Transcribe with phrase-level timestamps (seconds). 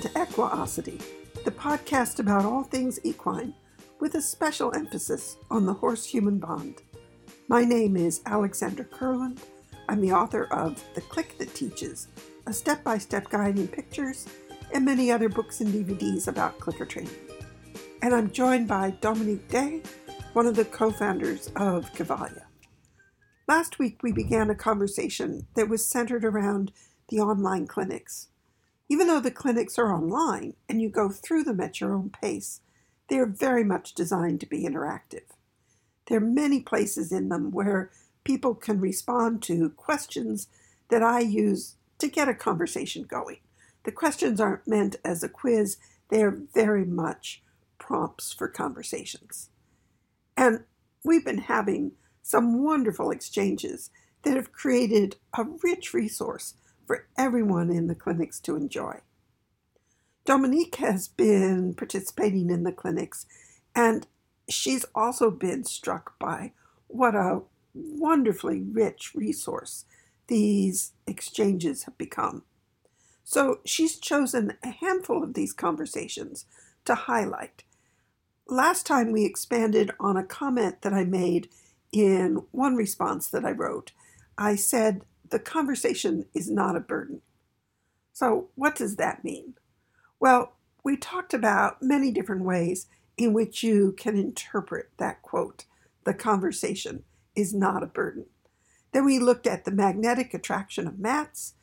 [0.00, 0.98] To Equiosity,
[1.44, 3.52] the podcast about all things equine,
[3.98, 6.80] with a special emphasis on the horse human bond.
[7.48, 9.40] My name is Alexandra Kurland.
[9.90, 12.08] I'm the author of The Click That Teaches,
[12.46, 14.26] a step by step guide in pictures,
[14.72, 17.10] and many other books and DVDs about clicker training.
[18.00, 19.82] And I'm joined by Dominique Day,
[20.32, 22.44] one of the co founders of Cavalia.
[23.46, 26.72] Last week, we began a conversation that was centered around
[27.10, 28.28] the online clinics.
[28.90, 32.60] Even though the clinics are online and you go through them at your own pace,
[33.08, 35.22] they are very much designed to be interactive.
[36.08, 37.92] There are many places in them where
[38.24, 40.48] people can respond to questions
[40.88, 43.38] that I use to get a conversation going.
[43.84, 45.76] The questions aren't meant as a quiz,
[46.08, 47.44] they are very much
[47.78, 49.50] prompts for conversations.
[50.36, 50.64] And
[51.04, 53.90] we've been having some wonderful exchanges
[54.22, 56.54] that have created a rich resource
[56.90, 58.98] for everyone in the clinics to enjoy.
[60.24, 63.26] Dominique has been participating in the clinics
[63.76, 64.08] and
[64.48, 66.50] she's also been struck by
[66.88, 67.42] what a
[67.74, 69.84] wonderfully rich resource
[70.26, 72.42] these exchanges have become.
[73.22, 76.44] So she's chosen a handful of these conversations
[76.86, 77.62] to highlight.
[78.48, 81.50] Last time we expanded on a comment that I made
[81.92, 83.92] in one response that I wrote.
[84.36, 87.22] I said the conversation is not a burden.
[88.12, 89.54] So, what does that mean?
[90.18, 92.86] Well, we talked about many different ways
[93.16, 95.64] in which you can interpret that quote
[96.04, 97.04] the conversation
[97.36, 98.26] is not a burden.
[98.92, 101.54] Then we looked at the magnetic attraction of mats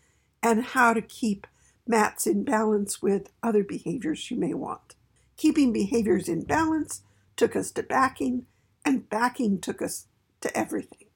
[0.42, 1.48] and how to keep
[1.88, 4.96] mats in balance with other behaviors you may want.
[5.36, 7.02] Keeping behaviors in balance
[7.36, 8.46] took us to backing,
[8.86, 10.08] and backing took us
[10.42, 11.08] to everything.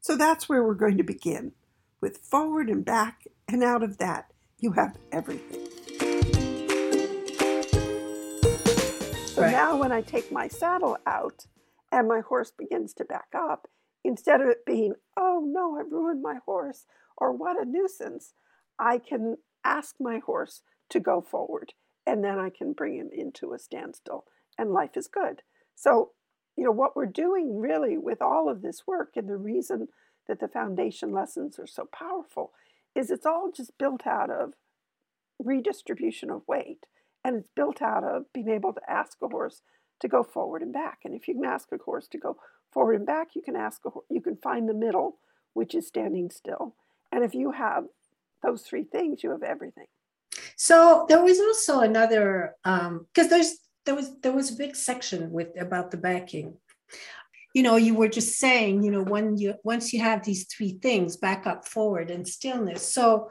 [0.00, 1.52] So that's where we're going to begin
[2.02, 5.68] with forward and back, and out of that, you have everything.
[9.26, 9.52] So right.
[9.52, 11.46] now, when I take my saddle out
[11.90, 13.68] and my horse begins to back up,
[14.04, 18.34] instead of it being, oh no, I ruined my horse, or what a nuisance,
[18.78, 21.72] I can ask my horse to go forward
[22.04, 24.24] and then I can bring him into a standstill
[24.58, 25.42] and life is good.
[25.76, 26.10] So,
[26.56, 29.88] you know, what we're doing really with all of this work and the reason
[30.28, 32.52] that the foundation lessons are so powerful
[32.94, 34.54] is it's all just built out of
[35.38, 36.86] redistribution of weight
[37.24, 39.62] and it's built out of being able to ask a horse
[40.00, 40.98] to go forward and back.
[41.04, 42.36] And if you can ask a horse to go
[42.72, 45.18] forward and back you can ask a you can find the middle
[45.54, 46.74] which is standing still.
[47.10, 47.84] And if you have
[48.42, 49.86] those three things you have everything.
[50.56, 55.30] So there was also another because um, there's there was there was a big section
[55.30, 56.56] with about the backing
[57.54, 60.78] you know you were just saying you know when you once you have these three
[60.82, 62.92] things back up forward and stillness.
[62.92, 63.30] So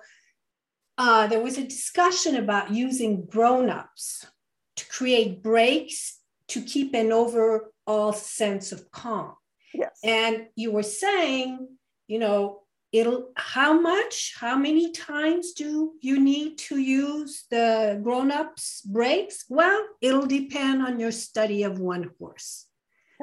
[0.98, 4.28] uh, there was a discussion about using grown-ups
[4.76, 9.34] to create breaks to keep an overall sense of calm.
[9.74, 9.98] Yes.
[10.04, 11.68] And you were saying
[12.08, 12.60] you know
[12.92, 19.46] it'll how much how many times do you need to use the grown-ups breaks?
[19.50, 22.68] Well it'll depend on your study of one horse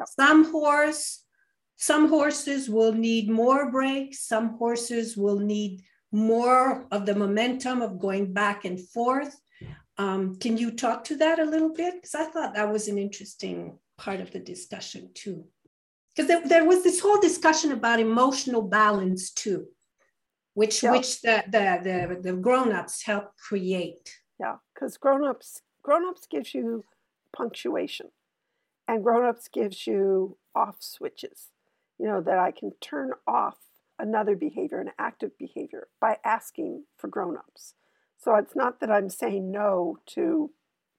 [0.06, 1.24] some horse,
[1.76, 4.20] some horses will need more breaks.
[4.26, 9.38] Some horses will need more of the momentum of going back and forth.
[9.96, 11.94] Um, can you talk to that a little bit?
[11.94, 15.44] Because I thought that was an interesting part of the discussion too.
[16.14, 19.66] Because there, there, was this whole discussion about emotional balance too,
[20.54, 20.92] which yeah.
[20.92, 24.16] which the the the, the grown-ups help create.
[24.40, 26.84] Yeah, because grown-ups grown-ups gives you
[27.36, 28.08] punctuation.
[28.88, 31.50] And grown-ups gives you off switches,
[31.98, 33.56] you know, that I can turn off
[33.98, 37.74] another behavior, an active behavior, by asking for grown-ups.
[38.16, 40.52] So it's not that I'm saying no to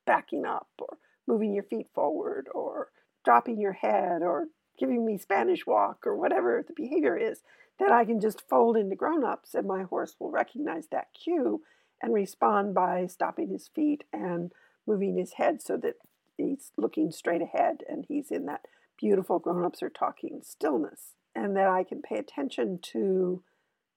[0.06, 2.90] backing up or moving your feet forward or
[3.26, 7.42] dropping your head or giving me Spanish walk or whatever the behavior is,
[7.80, 11.62] that I can just fold into grown-ups and my horse will recognize that cue
[12.02, 14.52] and respond by stopping his feet and
[14.86, 15.96] moving his head so that
[16.40, 18.66] he's looking straight ahead and he's in that
[18.98, 23.44] beautiful grown-ups are talking stillness and that I can pay attention to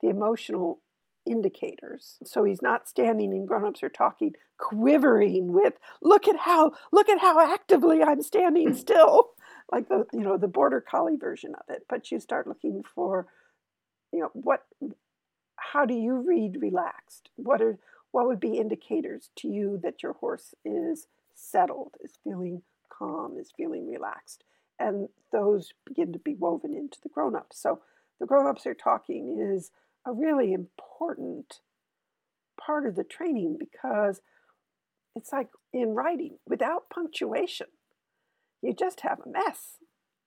[0.00, 0.80] the emotional
[1.26, 2.18] indicators.
[2.24, 7.20] So he's not standing and grown-ups are talking quivering with look at how look at
[7.20, 9.30] how actively I'm standing still.
[9.70, 11.86] Like the you know the border collie version of it.
[11.88, 13.26] But you start looking for
[14.12, 14.64] you know what
[15.56, 17.30] how do you read relaxed?
[17.36, 17.78] What are
[18.10, 21.06] what would be indicators to you that your horse is
[21.42, 24.44] settled, is feeling calm, is feeling relaxed.
[24.78, 27.60] And those begin to be woven into the grown ups.
[27.60, 27.80] So
[28.20, 29.70] the grown ups are talking is
[30.06, 31.60] a really important
[32.60, 34.20] part of the training because
[35.14, 37.66] it's like in writing without punctuation,
[38.62, 39.78] you just have a mess.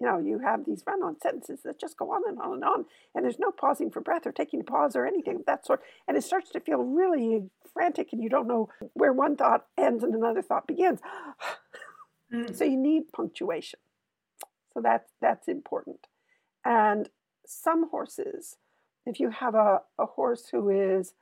[0.06, 2.64] You know, you have these run on sentences that just go on and on and
[2.64, 2.86] on,
[3.16, 5.82] and there's no pausing for breath or taking a pause or anything of that sort.
[6.08, 10.04] And it starts to feel really frantic, and you don't know where one thought ends
[10.04, 11.00] and another thought begins.
[12.34, 12.56] mm.
[12.56, 13.80] So you need punctuation.
[14.76, 16.06] So that's that's important.
[16.64, 17.10] And
[17.48, 18.58] some horses,
[19.08, 21.14] if you have a, a horse who is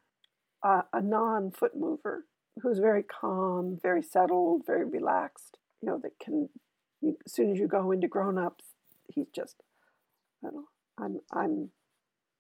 [0.61, 2.25] a, a non foot mover,
[2.61, 6.49] who's very calm, very settled, very relaxed, you know, that can,
[7.01, 8.72] you, as soon as you go into grown ups,
[9.13, 9.55] he's just,
[10.43, 10.65] I don't know,
[10.97, 11.69] I'm, I'm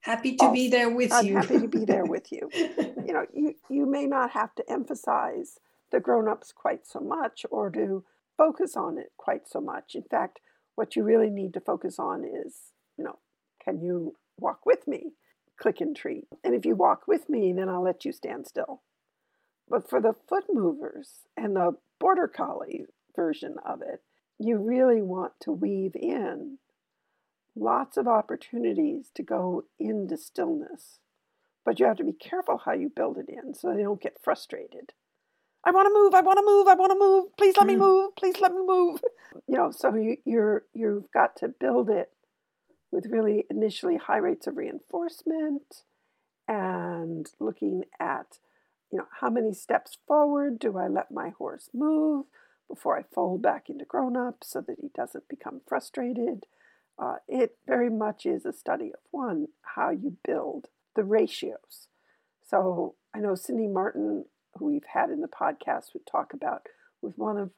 [0.01, 1.37] happy to be there with I'm you.
[1.37, 2.49] I'm happy to be there with you.
[2.53, 5.59] you know, you, you may not have to emphasize
[5.91, 8.03] the grown ups quite so much or to
[8.37, 9.95] focus on it quite so much.
[9.95, 10.39] In fact,
[10.75, 12.55] what you really need to focus on is,
[12.97, 13.19] you know,
[13.63, 15.13] can you walk with me?
[15.59, 16.25] Click and treat.
[16.43, 18.81] And if you walk with me, then I'll let you stand still.
[19.69, 22.85] But for the foot movers and the border collie
[23.15, 24.01] version of it,
[24.39, 26.57] you really want to weave in
[27.55, 30.99] lots of opportunities to go into stillness.
[31.65, 34.17] But you have to be careful how you build it in so they don't get
[34.21, 34.91] frustrated.
[35.65, 37.37] I want to move, I want to move, I want to move.
[37.37, 37.79] Please let me mm.
[37.79, 39.01] move, please let me move.
[39.47, 42.11] You know, so you, you're you've got to build it
[42.91, 45.81] with really initially high rates of reinforcement
[46.47, 48.37] and looking at
[48.91, 52.27] you know how many steps forward do I let my horse move
[52.69, 56.45] before I fold back into grown up so that he doesn't become frustrated.
[56.97, 61.87] Uh, it very much is a study of one how you build the ratios.
[62.47, 64.25] So I know Cindy Martin,
[64.57, 66.67] who we've had in the podcast, would talk about
[67.01, 67.51] with one of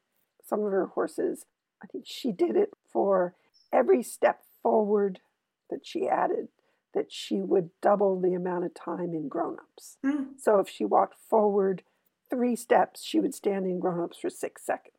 [0.47, 1.45] some of her horses.
[1.83, 3.35] I think she did it for
[3.73, 5.19] every step forward
[5.69, 6.47] that she added
[6.93, 9.97] that she would double the amount of time in grown-ups.
[10.03, 10.27] Mm.
[10.39, 11.83] So if she walked forward
[12.29, 14.94] three steps, she would stand in grown-ups for six seconds.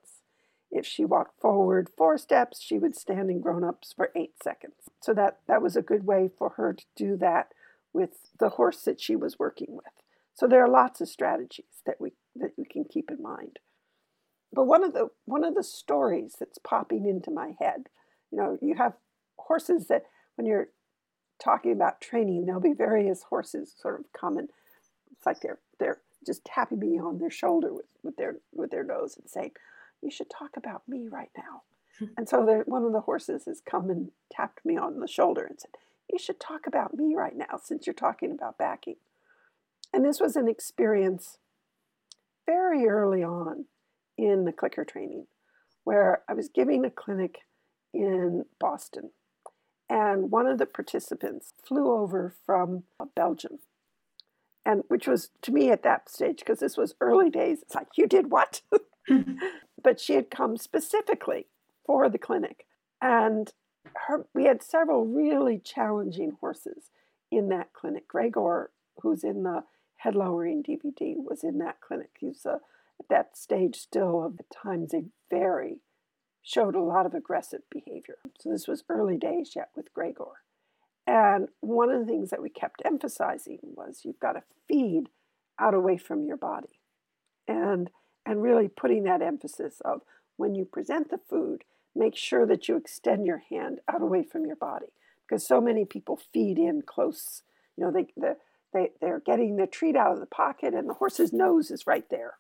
[0.70, 4.90] If she walked forward four steps, she would stand in grown-ups for eight seconds.
[5.00, 7.52] So that, that was a good way for her to do that
[7.92, 9.84] with the horse that she was working with.
[10.34, 13.58] So there are lots of strategies that we that we can keep in mind.
[14.52, 17.88] But one of the one of the stories that's popping into my head,
[18.30, 18.94] you know, you have
[19.38, 20.04] horses that
[20.34, 20.68] when you're
[21.42, 24.50] talking about training, there'll be various horses sort of come and
[25.12, 28.84] it's like they're they're just tapping me on their shoulder with, with their with their
[28.84, 29.52] nose and saying,
[30.06, 31.62] "You should talk about me right now."
[32.17, 35.61] and so one of the horses has come and tapped me on the shoulder and
[35.61, 35.73] said,
[36.11, 38.97] "You should talk about me right now since you're talking about backing."
[39.93, 41.38] And this was an experience
[42.47, 43.67] very early on
[44.17, 45.26] in the clicker training
[45.85, 47.41] where I was giving a clinic
[47.93, 49.11] in Boston
[49.88, 53.59] and one of the participants flew over from Belgium.
[54.64, 57.88] And which was to me at that stage, because this was early days, it's like,
[57.97, 58.62] you did what?
[59.87, 61.47] but she had come specifically
[61.85, 62.67] for the clinic.
[63.00, 63.53] And
[64.09, 66.91] her, we had several really challenging horses
[67.31, 68.09] in that clinic.
[68.09, 69.62] Gregor, who's in the
[69.99, 72.11] head lowering DVD, was in that clinic.
[72.19, 72.59] He's a,
[72.99, 75.77] at that stage still of the times a very
[76.43, 78.19] showed a lot of aggressive behavior.
[78.41, 80.43] So this was early days yet with Gregor.
[81.06, 85.11] And one of the things that we kept emphasizing was you've got to feed
[85.61, 86.81] out away from your body.
[87.47, 87.88] And
[88.26, 90.02] and really putting that emphasis of
[90.37, 91.62] when you present the food,
[91.95, 94.87] make sure that you extend your hand out away from your body.
[95.26, 97.42] Because so many people feed in close.
[97.76, 98.37] You know, they the,
[98.73, 102.09] they they're getting the treat out of the pocket and the horse's nose is right
[102.11, 102.35] there.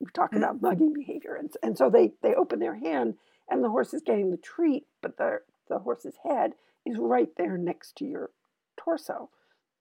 [0.00, 0.66] We talk about mm-hmm.
[0.66, 1.36] mugging behavior.
[1.36, 3.14] And, and so they, they open their hand
[3.48, 6.52] and the horse is getting the treat, but the, the horse's head
[6.86, 8.30] is right there next to your
[8.78, 9.28] torso.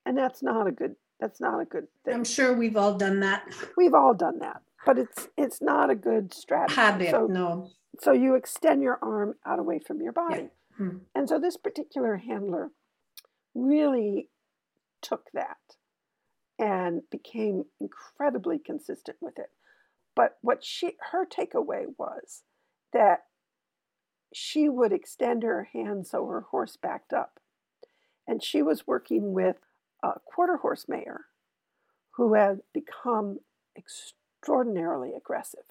[0.06, 2.14] And that's not a good that's not a good thing.
[2.14, 3.44] I'm sure we've all done that.
[3.76, 4.62] We've all done that.
[4.86, 6.76] But it's it's not a good strategy.
[6.76, 7.70] Habit, so, no.
[8.00, 10.44] So you extend your arm out away from your body.
[10.44, 10.78] Yeah.
[10.78, 10.98] Hmm.
[11.14, 12.72] And so this particular handler
[13.54, 14.30] really
[15.02, 15.58] took that
[16.58, 19.50] and became incredibly consistent with it.
[20.16, 22.44] But what she her takeaway was
[22.94, 23.24] that
[24.34, 27.40] she would extend her hand so her horse backed up.
[28.28, 29.58] And she was working with
[30.04, 31.26] a quarter horse mare
[32.12, 33.40] who had become
[34.40, 35.66] extraordinarily aggressive.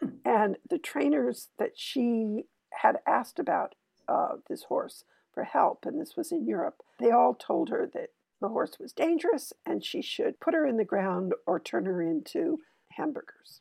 [0.00, 0.08] Hmm.
[0.24, 3.74] And the trainers that she had asked about
[4.08, 8.10] uh, this horse for help, and this was in Europe, they all told her that
[8.40, 12.02] the horse was dangerous and she should put her in the ground or turn her
[12.02, 12.58] into
[12.92, 13.60] hamburgers.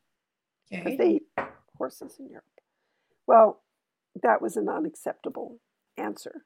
[0.69, 0.97] Because okay.
[0.97, 1.23] they eat
[1.77, 2.45] horses in Europe.
[3.27, 3.61] Well,
[4.21, 5.59] that was an unacceptable
[5.97, 6.45] answer.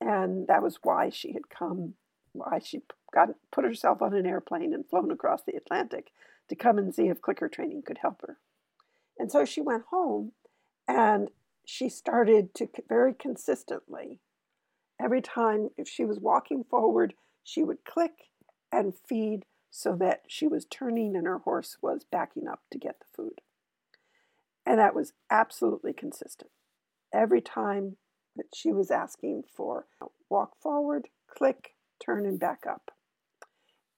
[0.00, 1.94] And that was why she had come,
[2.32, 2.82] why she
[3.14, 6.08] got put herself on an airplane and flown across the Atlantic
[6.48, 8.38] to come and see if clicker training could help her.
[9.18, 10.32] And so she went home
[10.88, 11.30] and
[11.64, 14.20] she started to very consistently,
[15.00, 18.12] every time if she was walking forward, she would click
[18.70, 22.98] and feed so that she was turning and her horse was backing up to get
[22.98, 23.40] the food.
[24.66, 26.50] And that was absolutely consistent.
[27.12, 27.96] Every time
[28.36, 29.86] that she was asking for
[30.28, 32.90] walk forward, click, turn, and back up.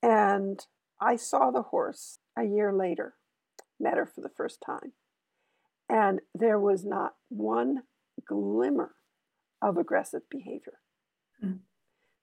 [0.02, 0.64] And
[1.04, 3.14] I saw the horse a year later,
[3.78, 4.92] met her for the first time.
[5.88, 7.82] And there was not one
[8.26, 8.94] glimmer
[9.60, 10.78] of aggressive behavior.
[11.44, 11.58] Mm.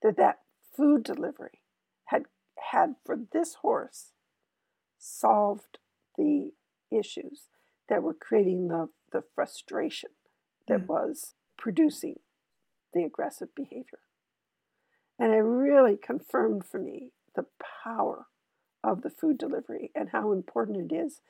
[0.02, 0.38] That that
[0.76, 1.60] food delivery
[2.06, 2.24] had
[2.72, 4.10] had for this horse
[4.98, 5.78] solved
[6.18, 6.50] the
[6.90, 7.48] issues
[7.88, 10.10] that were creating the, the frustration
[10.66, 10.86] that mm.
[10.86, 12.16] was producing
[12.92, 14.00] the aggressive behavior.
[15.20, 17.46] And it really confirmed for me the
[17.84, 18.26] power
[18.84, 21.20] of the food delivery and how important it is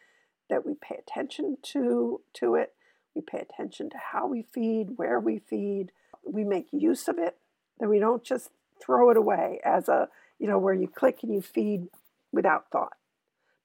[0.48, 2.72] that we pay attention to, to it.
[3.14, 5.92] We pay attention to how we feed, where we feed.
[6.24, 7.36] We make use of it,
[7.78, 11.32] that we don't just throw it away as a, you know, where you click and
[11.32, 11.88] you feed
[12.32, 12.94] without thought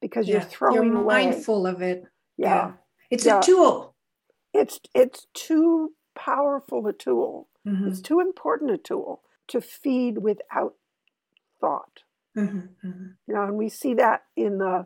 [0.02, 1.26] because yeah, you're throwing you're away.
[1.26, 2.06] mindful of it.
[2.38, 2.48] Yeah.
[2.48, 2.72] yeah.
[3.10, 3.40] It's yeah.
[3.40, 3.96] a tool.
[4.54, 7.48] It's it's too powerful a tool.
[7.68, 7.88] Mm-hmm.
[7.88, 10.76] It's too important a tool to feed without
[11.60, 12.04] thought.
[12.38, 12.88] Mm-hmm.
[12.88, 13.08] Mm-hmm.
[13.28, 14.86] You know, and we see that in the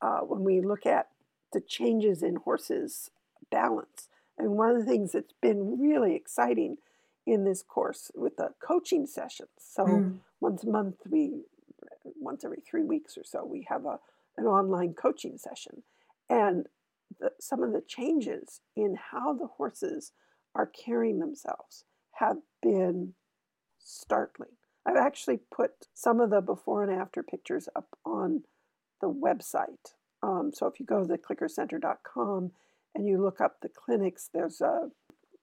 [0.00, 1.08] uh, when we look at
[1.52, 3.10] the changes in horses'
[3.50, 4.08] balance.
[4.38, 6.76] And one of the things that's been really exciting
[7.26, 9.48] in this course with the coaching sessions.
[9.58, 10.18] So mm.
[10.40, 11.42] once a month, we
[12.04, 13.98] once every three weeks or so, we have a
[14.36, 15.82] an online coaching session,
[16.28, 16.66] and
[17.18, 20.12] the, some of the changes in how the horses
[20.54, 23.14] are carrying themselves have been
[23.78, 24.50] startling.
[24.86, 28.44] I've actually put some of the before and after pictures up on
[29.00, 29.94] the website.
[30.22, 32.52] Um, so if you go to theclickercenter.com
[32.94, 34.90] and you look up the clinics, there's a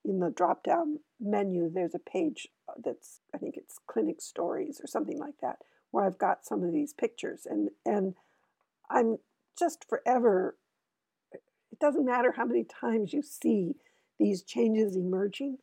[0.05, 2.47] in the drop down menu, there's a page
[2.83, 5.57] that's I think it's clinic stories or something like that,
[5.91, 8.15] where I've got some of these pictures and and
[8.89, 9.17] I'm
[9.59, 10.55] just forever
[11.33, 13.75] it doesn't matter how many times you see
[14.19, 15.57] these changes emerging,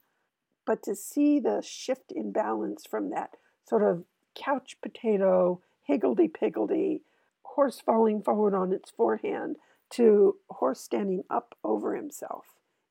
[0.66, 3.36] but to see the shift in balance from that
[3.68, 7.02] sort of couch potato, higgledy piggledy,
[7.42, 9.56] horse falling forward on its forehand
[9.90, 12.44] to horse standing up over himself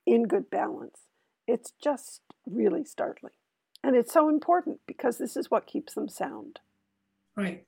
[0.06, 1.02] in good balance.
[1.48, 3.34] It's just really startling.
[3.84, 6.60] And it's so important because this is what keeps them sound.
[7.36, 7.66] Right.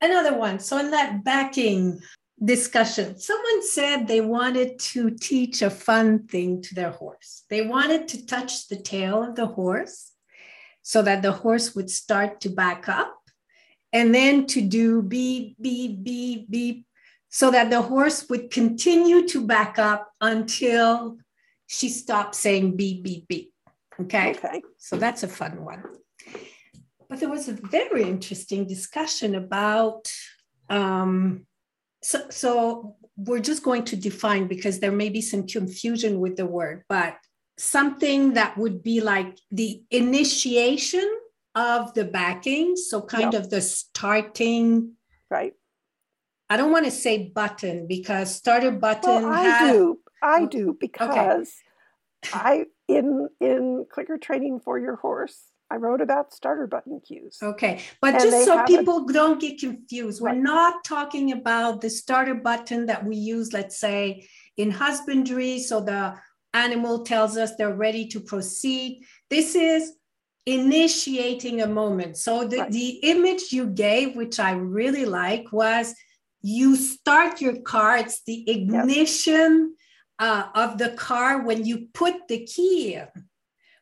[0.00, 0.58] Another one.
[0.58, 2.00] So, in that backing
[2.44, 7.44] discussion, someone said they wanted to teach a fun thing to their horse.
[7.48, 10.12] They wanted to touch the tail of the horse
[10.86, 13.18] so that the horse would start to back up
[13.92, 16.86] and then to do beep, beep, beep, beep,
[17.28, 21.18] so that the horse would continue to back up until
[21.66, 23.52] she stopped saying beep, beep, beep.
[24.00, 24.30] Okay.
[24.30, 24.62] Okay.
[24.78, 25.82] So that's a fun one.
[27.08, 30.08] But there was a very interesting discussion about.
[30.70, 31.46] Um,
[32.00, 36.46] so, so we're just going to define because there may be some confusion with the
[36.46, 37.16] word, but
[37.58, 41.08] something that would be like the initiation
[41.54, 42.76] of the backing.
[42.76, 43.42] So, kind yep.
[43.42, 44.92] of the starting.
[45.30, 45.54] Right.
[46.48, 49.22] I don't want to say button because starter button.
[49.22, 49.98] Well, I has, do.
[50.22, 51.54] I mm, do because
[52.24, 52.38] okay.
[52.38, 55.36] I in in clicker training for your horse.
[55.68, 57.38] I wrote about starter button cues.
[57.42, 60.38] Okay, but and just so people a, don't get confused, we're right.
[60.38, 65.58] not talking about the starter button that we use, let's say, in husbandry.
[65.58, 66.14] So the
[66.56, 69.04] animal tells us they're ready to proceed.
[69.28, 69.92] This is
[70.46, 72.16] initiating a moment.
[72.16, 72.72] So the, right.
[72.72, 75.94] the image you gave, which I really like, was
[76.40, 79.74] you start your car, it's the ignition
[80.20, 80.28] yep.
[80.28, 83.08] uh, of the car when you put the key in.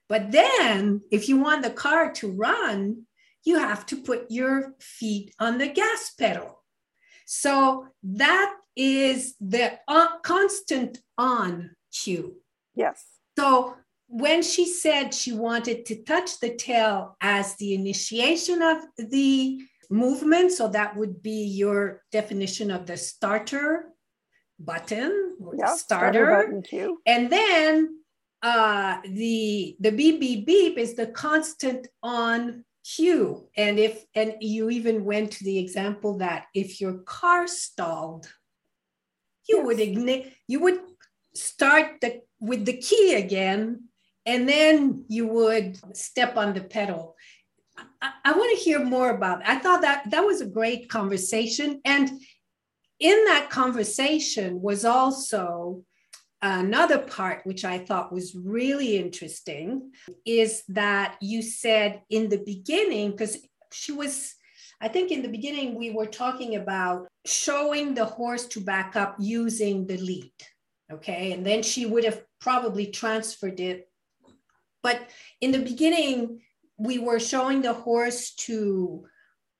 [0.09, 3.07] But then, if you want the car to run,
[3.45, 6.62] you have to put your feet on the gas pedal.
[7.26, 12.37] So that is the uh, constant on cue.
[12.75, 13.04] Yes.
[13.38, 13.76] So
[14.09, 20.52] when she said she wanted to touch the tail as the initiation of the movement,
[20.52, 23.87] so that would be your definition of the starter
[24.59, 26.99] button or yep, starter, starter button cue.
[27.07, 27.99] And then
[28.43, 33.49] uh, the the beep beep beep is the constant on cue.
[33.57, 38.33] And if and you even went to the example that if your car stalled,
[39.49, 39.66] you yes.
[39.66, 40.81] would ignite, you would
[41.35, 43.85] start the with the key again
[44.26, 47.17] and then you would step on the pedal.
[48.00, 49.41] I, I want to hear more about.
[49.41, 49.49] It.
[49.49, 52.11] I thought that that was a great conversation, and
[53.00, 55.85] in that conversation was also
[56.41, 59.93] another part which I thought was really interesting
[60.26, 63.38] is that you said in the beginning, because
[63.73, 64.35] she was,
[64.81, 69.17] I think in the beginning, we were talking about showing the horse to back up
[69.19, 70.33] using the lead.
[70.93, 71.33] Okay.
[71.33, 73.88] And then she would have probably transferred it.
[74.83, 75.00] But
[75.41, 76.41] in the beginning,
[76.76, 79.07] we were showing the horse to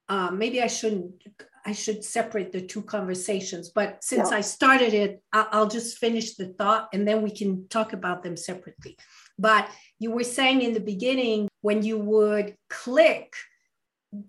[0.09, 1.23] uh, maybe I shouldn't
[1.67, 3.71] I should separate the two conversations.
[3.71, 4.37] But since yeah.
[4.37, 8.37] I started it, I'll just finish the thought and then we can talk about them
[8.37, 8.99] separately.
[9.39, 13.35] But you were saying in the beginning, when you would click,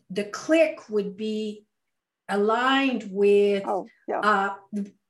[0.10, 1.66] the click would be
[2.30, 4.20] aligned with, oh, yeah.
[4.20, 4.54] uh,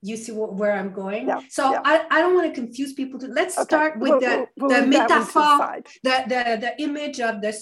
[0.05, 1.27] you see what, where I'm going?
[1.27, 1.81] Yeah, so yeah.
[1.83, 3.19] I, I don't want to confuse people.
[3.19, 3.65] To, let's okay.
[3.65, 7.53] start with we'll, the, we'll, we'll the metaphor, the, the, the image of the,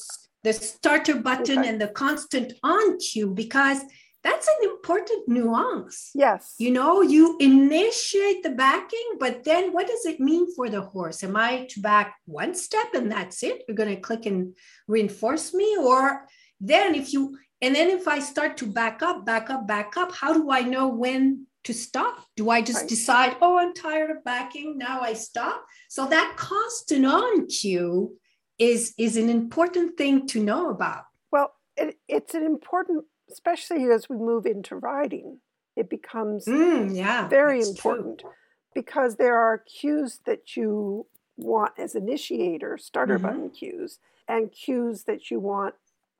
[0.43, 1.69] the starter button okay.
[1.69, 3.79] and the constant on cue, because
[4.23, 6.11] that's an important nuance.
[6.15, 6.55] Yes.
[6.57, 11.23] You know, you initiate the backing, but then what does it mean for the horse?
[11.23, 13.63] Am I to back one step and that's it?
[13.67, 14.55] You're going to click and
[14.87, 15.75] reinforce me?
[15.77, 16.25] Or
[16.61, 20.13] then if you, and then if I start to back up, back up, back up,
[20.13, 22.25] how do I know when to stop?
[22.35, 22.89] Do I just right.
[22.89, 25.65] decide, oh, I'm tired of backing, now I stop?
[25.89, 28.15] So that constant on cue
[28.59, 31.05] is, is an important thing to know about.
[31.31, 35.39] Well, it, it's an important especially as we move into riding,
[35.75, 38.29] it becomes mm, yeah, very important true.
[38.73, 41.05] because there are cues that you
[41.35, 43.25] want as initiator, starter mm-hmm.
[43.25, 45.73] button cues, and cues that you want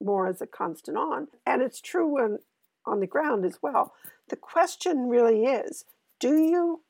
[0.03, 1.27] more as a constant on.
[1.45, 2.39] And it's true when
[2.85, 3.93] on the ground as well.
[4.30, 5.86] The question really is
[6.20, 6.82] do you,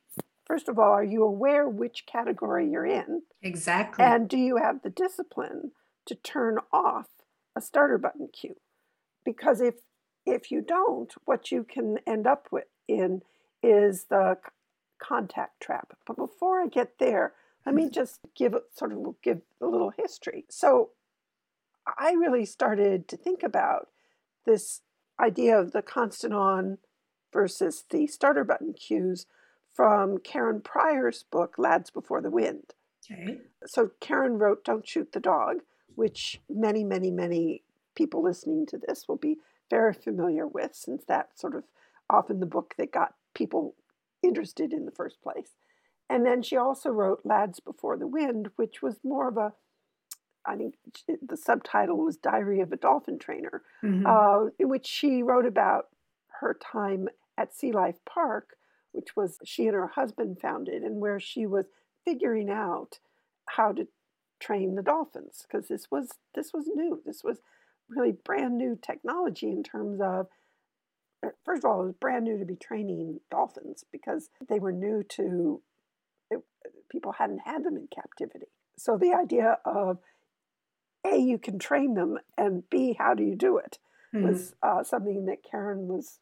[0.46, 3.24] first of all, are you aware which category you're in?
[3.42, 4.06] Exactly.
[4.06, 5.72] And do you have the discipline
[6.06, 7.08] to turn off
[7.56, 8.56] a starter button cue?
[9.25, 9.75] Because if
[10.25, 13.24] if you don't, what you can end up with in
[13.62, 14.38] is the
[15.00, 15.98] contact trap.
[16.06, 17.34] But before I get there,
[17.65, 20.46] let me just give sort of give a little history.
[20.50, 20.91] So
[21.98, 23.89] I really started to think about
[24.46, 24.82] this
[25.19, 26.78] idea of the constant on
[27.34, 29.26] versus the starter button cues
[29.74, 32.74] from Karen Pryor's book, Lads Before the Wind.
[33.12, 33.39] Okay.
[33.65, 35.58] So Karen wrote Don't Shoot the Dog,
[35.96, 37.63] which many, many, many
[37.96, 39.38] people listening to this will be
[39.69, 41.63] very familiar with, since that's sort of
[42.10, 43.76] often the book that got people
[44.22, 45.56] interested in the first place.
[46.10, 49.54] And then she also wrote Lads Before the Wind, which was more of a,
[50.46, 50.76] I think
[51.22, 54.06] the subtitle was Diary of a Dolphin Trainer, mm-hmm.
[54.06, 55.86] uh, in which she wrote about
[56.41, 58.58] her time at Sea Life Park,
[58.91, 61.65] which was she and her husband founded, and where she was
[62.06, 63.00] figuring out
[63.50, 63.88] how to
[64.39, 67.02] train the dolphins because this was this was new.
[67.06, 67.39] This was
[67.89, 70.28] really brand new technology in terms of
[71.26, 74.72] uh, first of all it was brand new to be training dolphins because they were
[74.72, 75.62] new to
[76.30, 76.41] it,
[76.89, 80.00] people hadn't had them in captivity so the idea of
[81.06, 83.78] a you can train them and b how do you do it
[84.13, 84.28] mm-hmm.
[84.28, 86.19] was uh, something that karen was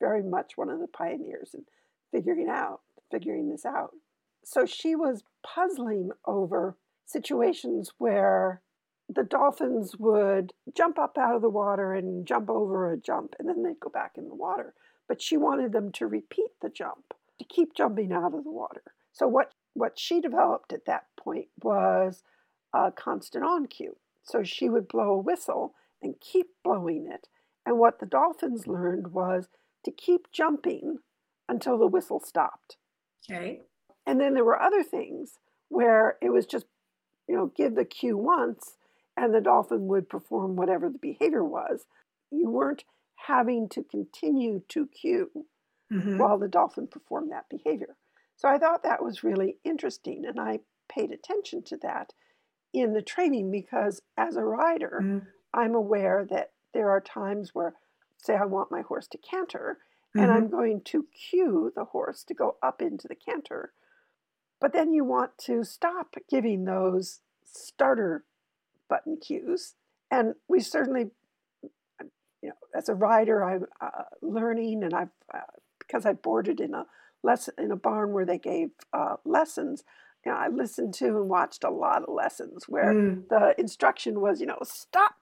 [0.00, 1.64] very much one of the pioneers in
[2.12, 2.80] figuring out
[3.10, 3.92] figuring this out
[4.44, 8.62] so she was puzzling over situations where
[9.08, 13.48] the dolphins would jump up out of the water and jump over a jump, and
[13.48, 14.74] then they'd go back in the water.
[15.08, 18.82] But she wanted them to repeat the jump, to keep jumping out of the water.
[19.12, 22.22] So what what she developed at that point was
[22.74, 23.96] a constant on cue.
[24.22, 27.28] So she would blow a whistle and keep blowing it.
[27.64, 29.48] And what the dolphins learned was
[29.84, 30.98] to keep jumping
[31.48, 32.76] until the whistle stopped.
[33.30, 33.60] Okay.
[34.06, 35.38] And then there were other things
[35.68, 36.66] where it was just,
[37.28, 38.76] you know, give the cue once
[39.16, 41.86] and the dolphin would perform whatever the behavior was.
[42.30, 42.84] You weren't
[43.26, 45.30] having to continue to cue
[45.92, 46.18] mm-hmm.
[46.18, 47.96] while the dolphin performed that behavior.
[48.36, 52.12] So I thought that was really interesting, and I paid attention to that
[52.72, 55.26] in the training because as a rider, mm-hmm.
[55.52, 57.74] I'm aware that there are times where,
[58.18, 59.78] say, I want my horse to canter,
[60.16, 60.20] mm-hmm.
[60.20, 60.56] and I'm mm-hmm.
[60.56, 63.72] going to cue the horse to go up into the canter.
[64.60, 68.24] But then you want to stop giving those starter
[68.88, 69.74] button cues.
[70.10, 71.10] And we certainly,
[72.42, 75.40] you know, as a rider, I'm uh, learning, and I've uh,
[75.78, 76.86] because I boarded in a
[77.22, 79.84] lesson in a barn where they gave uh, lessons.
[80.24, 83.28] You know, I listened to and watched a lot of lessons where mm.
[83.28, 85.14] the instruction was, you know, stop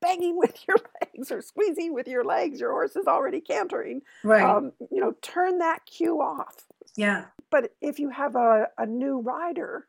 [0.00, 2.60] banging with your legs or squeezing with your legs.
[2.60, 4.02] Your horse is already cantering.
[4.24, 4.42] Right.
[4.42, 6.66] Um, you know, turn that cue off.
[6.96, 7.26] Yeah.
[7.50, 9.86] But if you have a, a new rider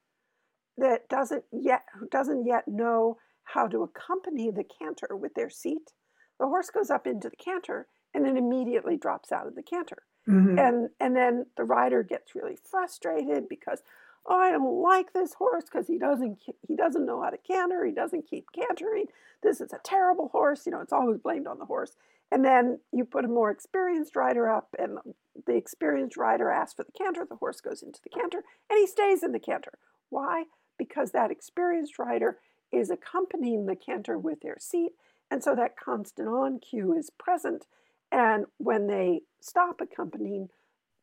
[0.78, 5.91] that doesn't yet who doesn't yet know how to accompany the canter with their seat.
[6.39, 10.04] The horse goes up into the canter and then immediately drops out of the canter.
[10.28, 10.60] Mhm.
[10.60, 13.82] And and then the rider gets really frustrated because
[14.26, 17.86] oh, I don't like this horse because he doesn't he doesn't know how to canter.
[17.86, 19.06] He doesn't keep cantering.
[19.44, 20.66] This is a terrible horse.
[20.66, 21.96] You know, it's always blamed on the horse.
[22.32, 24.98] And then you put a more experienced rider up, and
[25.46, 27.26] the experienced rider asks for the canter.
[27.30, 29.74] The horse goes into the canter, and he stays in the canter.
[30.10, 30.46] Why?
[30.78, 32.38] Because that experienced rider
[32.72, 34.92] is accompanying the canter with their seat,
[35.30, 37.66] and so that constant on cue is present.
[38.12, 40.50] And when they stop accompanying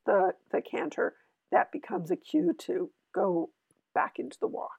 [0.07, 1.15] the the canter,
[1.53, 3.51] that becomes a cue to go
[3.95, 4.79] back into the walk.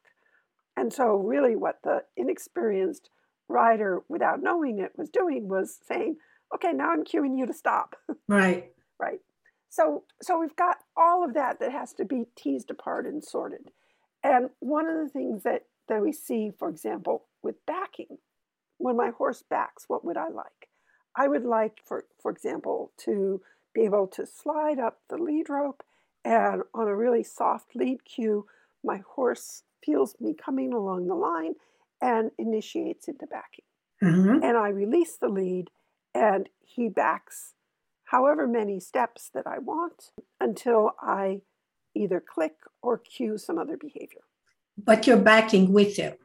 [0.78, 3.10] And so, really, what the inexperienced
[3.48, 6.18] rider, without knowing it, was doing was saying,
[6.56, 7.96] "Okay, now I'm cueing you to stop."
[8.28, 8.72] Right.
[9.00, 9.22] right?
[9.70, 13.72] So, so we've got all of that that has to be teased apart and sorted.
[14.24, 18.20] And one of the things that that we see, for example, with backing,
[18.78, 20.70] when my horse backs, what would I like?
[21.16, 23.42] I would like, for for example, to
[23.74, 25.84] be able to slide up the lead rope,
[26.30, 28.46] and on a really soft lead cue,
[28.84, 31.56] my horse feels me coming along the line
[32.02, 33.66] and initiates into backing
[34.02, 34.42] Mhm.
[34.44, 35.72] and I release the lead,
[36.14, 37.56] and he backs
[38.04, 41.42] however many steps that I want until I
[41.94, 44.22] either click or cue some other behavior.
[44.78, 46.18] But you're backing with him.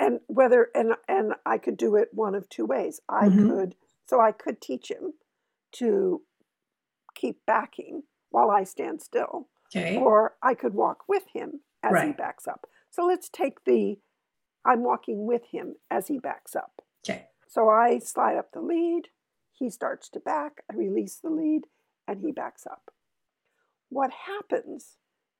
[0.00, 3.00] And whether and and I could do it one of two ways.
[3.08, 3.48] I Mhm.
[3.48, 3.76] could
[4.06, 5.18] so I could teach him
[5.72, 6.24] to
[7.14, 9.96] keep backing while I stand still, Okay.
[9.96, 12.66] or I could walk with him as he backs up.
[12.90, 13.98] So let's take the
[14.64, 16.82] I'm walking with him as he backs up.
[17.08, 17.28] Okay.
[17.46, 19.08] So I slide up the lead,
[19.52, 21.62] he starts to back, I release the lead,
[22.06, 22.90] and he backs up.
[23.88, 24.98] What happens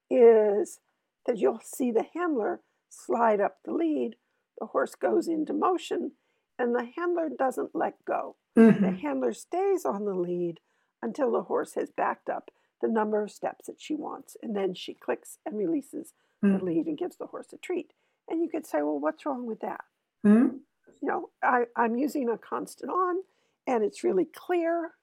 [0.09, 0.81] is
[1.27, 4.17] that you'll see the handler slide up the lead,
[4.59, 6.13] the horse goes into motion,
[6.59, 8.37] and the handler doesn't let go.
[8.55, 9.01] The Mhm.
[9.01, 10.61] handler stays on the lead
[11.03, 14.75] until the horse has backed up the number of steps that she wants, and then
[14.75, 16.13] she clicks and releases
[16.43, 16.63] the Mm.
[16.63, 17.93] lead and gives the horse a treat.
[18.29, 19.85] And you could say, well, what's wrong with that?
[20.25, 20.61] Mhm.
[21.01, 23.23] you know, I, I'm using a constant on
[23.67, 24.95] and it's really clear.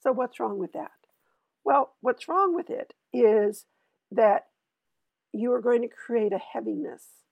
[0.00, 0.92] So, what's wrong with that?
[1.64, 3.66] Well, what's wrong with it is
[4.10, 4.48] that
[5.32, 7.24] you are going to create a heaviness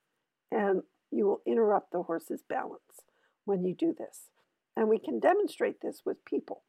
[0.50, 3.00] and you will interrupt the horse's balance
[3.46, 4.28] when you do this.
[4.76, 6.64] And we can demonstrate this with people.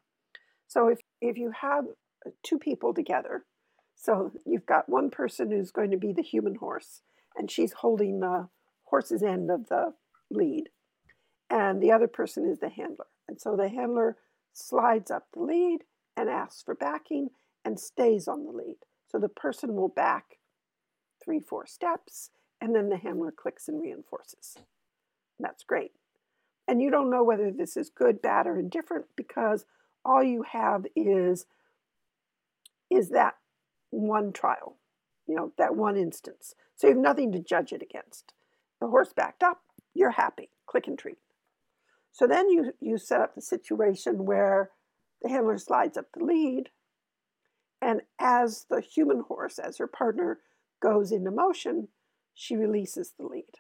[0.68, 1.86] So, if, if you have
[2.44, 3.46] two people together,
[3.96, 7.02] so you've got one person who's going to be the human horse
[7.36, 8.48] and she's holding the
[8.86, 9.94] horse's end of the
[10.30, 10.70] lead
[11.50, 13.08] and the other person is the handler.
[13.28, 14.18] And so the handler
[14.54, 15.80] slides up the lead
[16.16, 17.30] and asks for backing
[17.66, 18.78] and stays on the lead.
[19.08, 20.38] So the person will back
[21.24, 22.30] three, four steps,
[22.62, 24.58] and then the handler clicks and reinforces.
[25.40, 25.92] That's great.
[26.68, 29.66] And you don't know whether this is good, bad, or indifferent because
[30.06, 31.46] all you have is
[32.90, 33.36] is that
[33.90, 34.78] one trial,
[35.28, 36.56] you know, that one instance.
[36.76, 38.34] So you have nothing to judge it against.
[38.80, 39.62] The horse backed up,
[39.94, 41.18] you're happy, click and treat.
[42.12, 44.72] So then you, you set up the situation where
[45.22, 46.70] the handler slides up the lead,
[47.82, 50.40] and as the human horse, as her partner
[50.82, 51.90] goes into motion,
[52.34, 53.56] she releases the lead.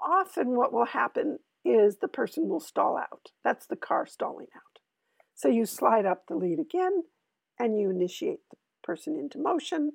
[0.00, 3.30] Often, what will happen is the person will stall out.
[3.44, 4.80] That's the car stalling out.
[5.34, 7.04] So you slide up the lead again,
[7.64, 9.92] and you initiate the person into motion,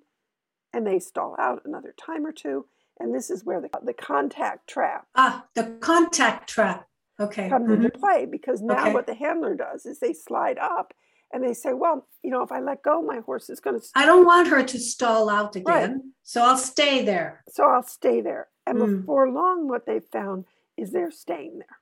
[0.74, 2.66] and they stall out another time or two.
[3.00, 6.88] And this is where the, the contact trap Ah, the contact trap.
[7.20, 7.50] Okay.
[7.50, 7.76] comes Mhm.
[7.86, 8.94] into play because now Okay.
[8.94, 10.94] what the handler does is they slide up
[11.32, 13.88] and they say, well, you know, if I let go, my horse is going to,
[13.96, 16.02] I don't want her to stall out again, Right.
[16.24, 17.44] so I'll stay there.
[17.50, 18.50] so I'll stay there.
[18.66, 19.00] And Mm.
[19.02, 21.78] before long, what they've found is they're staying there.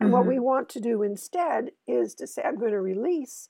[0.00, 0.28] And what Mhm.
[0.28, 3.48] we want to do instead is to say, I'm going to release,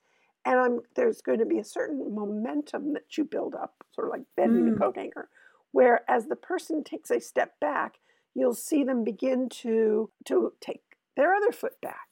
[0.49, 4.13] and I'm there's going to be a certain momentum that you build up, sort of
[4.13, 4.77] like bending Mm.
[4.77, 5.29] a coat hanger,
[5.73, 7.99] where as the person takes a step back,
[8.35, 10.83] you'll see them begin to to take
[11.17, 12.09] their other foot back.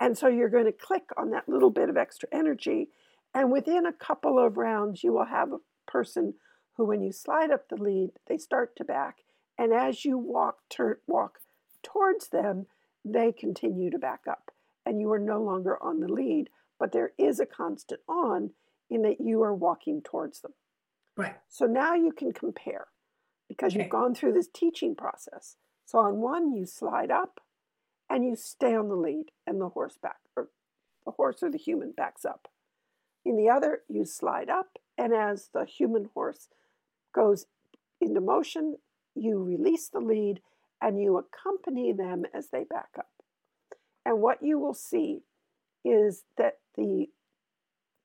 [0.00, 2.88] And so you're going to click on that little bit of extra energy.
[3.34, 6.34] And within a couple of rounds, you will have a person
[6.76, 9.18] who, when you slide up the lead, they start to back.
[9.58, 11.40] And as you walk, turn, walk
[11.82, 12.66] towards them,
[13.04, 14.50] they continue to back up.
[14.84, 18.50] And you are no longer on the lead, but there is a constant on
[18.90, 20.52] in that you are walking towards them.
[21.16, 21.36] Right.
[21.48, 22.86] So now you can compare
[23.48, 23.82] because Okay.
[23.82, 25.56] you've gone through this teaching process.
[25.84, 27.40] So on one, you slide up
[28.08, 30.48] and you stay on the lead, and the horse back, or
[31.04, 32.48] the horse or the human backs up.
[33.24, 36.48] In the other, you slide up, and as the human horse
[37.12, 37.46] goes
[38.00, 38.76] into motion,
[39.16, 40.40] you release the lead
[40.80, 43.10] and you accompany them as they back up.
[44.04, 45.22] And what you will see
[45.86, 47.06] is that the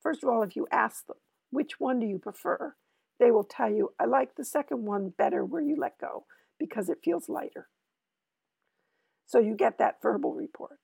[0.01, 1.17] first of all, if you ask them
[1.49, 2.75] which one do you prefer,
[3.19, 6.25] they will tell you, I like the second one better where you let go
[6.59, 7.67] because it feels lighter.
[9.27, 10.79] So you get that verbal report.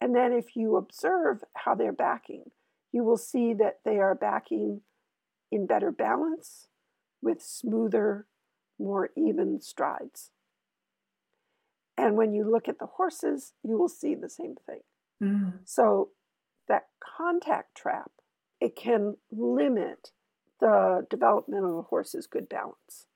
[0.00, 2.44] And then if you observe how they're backing,
[2.92, 4.80] you will see that they are backing
[5.50, 6.68] in better balance
[7.22, 8.26] with smoother,
[8.78, 10.30] more even strides.
[11.96, 14.80] And when you look at the horses, you will see the same thing.
[15.22, 15.52] Mm.
[15.64, 16.10] So
[16.70, 16.86] that
[17.18, 18.10] contact trap,
[18.60, 20.12] it can limit
[20.60, 23.06] the development of a horse's good balance.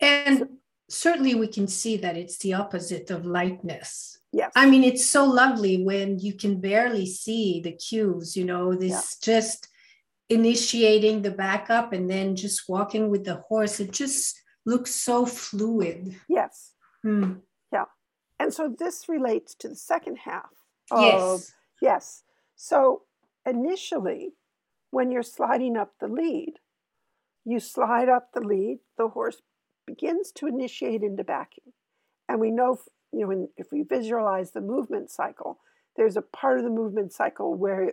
[0.00, 0.58] And
[0.88, 4.18] certainly we can see that it's the opposite of lightness.
[4.32, 4.52] Yes.
[4.54, 8.90] I mean, it's so lovely when you can barely see the cues, you know, this
[8.90, 9.34] yeah.
[9.34, 9.68] just
[10.28, 13.80] initiating the backup and then just walking with the horse.
[13.80, 16.14] It just looks so fluid.
[16.28, 16.72] Yes.
[17.02, 17.34] Hmm.
[17.72, 17.84] Yeah.
[18.38, 20.50] And so this relates to the second half
[20.90, 21.52] of yes.
[21.80, 22.22] yes.
[22.56, 23.02] So
[23.46, 24.32] initially,
[24.90, 26.54] when you're sliding up the lead,
[27.44, 29.42] you slide up the lead, the horse
[29.86, 31.72] begins to initiate into backing.
[32.28, 32.78] And we know,
[33.12, 35.60] you know, if we visualize the movement cycle,
[35.96, 37.92] there's a part of the movement cycle where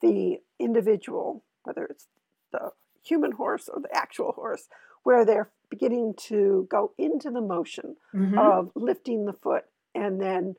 [0.00, 2.06] the individual, whether it's
[2.52, 2.70] the
[3.04, 4.68] human horse or the actual horse,
[5.02, 8.38] where they're beginning to go into the motion mm-hmm.
[8.38, 10.54] of lifting the foot and then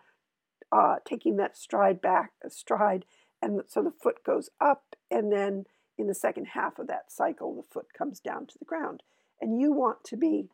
[0.72, 3.06] uh, taking that stride back, a stride,
[3.46, 5.66] and so the foot goes up, and then
[6.00, 9.04] in the second half of that cycle, the foot comes down to the ground.
[9.40, 10.50] And you want to be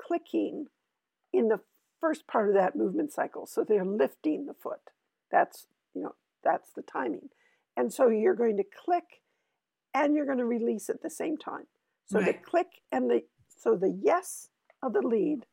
[0.00, 0.68] clicking
[1.30, 1.60] in the
[2.00, 3.46] first part of that movement cycle.
[3.46, 4.80] So they're lifting the foot.
[5.30, 7.28] That's, you know, that's the timing.
[7.76, 9.20] And so you're going to click
[9.92, 11.66] and you're going to release at the same time.
[12.06, 12.26] So right.
[12.26, 14.48] the click and the so the yes
[14.82, 15.44] of the lead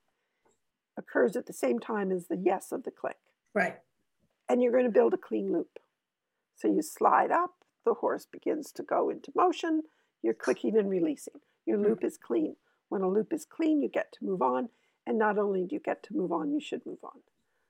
[0.97, 3.17] occurs at the same time as the yes of the click.
[3.53, 3.75] Right.
[4.47, 5.77] And you're going to build a clean loop.
[6.59, 7.51] So you slide up,
[7.85, 9.83] the horse begins to go into motion,
[10.21, 11.39] you're clicking and releasing.
[11.65, 11.85] Your hmm.
[11.85, 12.57] loop is clean.
[12.89, 14.69] When a loop is clean, you get to move on.
[15.07, 17.21] And not only do you get to move on, you should move on.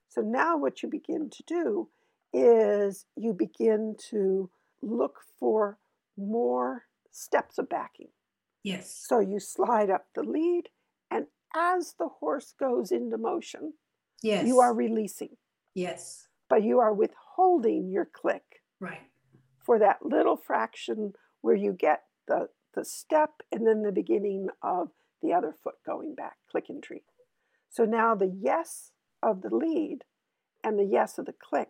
[0.09, 1.89] So now what you begin to do
[2.33, 4.49] is you begin to
[4.81, 5.77] look for
[6.17, 8.09] more steps of backing.
[8.63, 9.05] Yes.
[9.07, 10.69] So you slide up the lead,
[11.11, 13.73] and as the horse goes into motion,
[14.21, 14.47] yes.
[14.47, 15.37] you are releasing.
[15.75, 16.27] Yes.
[16.49, 18.58] But you are withholding your click.
[18.79, 19.01] Right.
[19.59, 24.89] For that little fraction where you get the, the step and then the beginning of
[25.21, 27.03] the other foot going back, click and treat.
[27.69, 29.99] So now the yes of the lead
[30.63, 31.69] and the yes of the click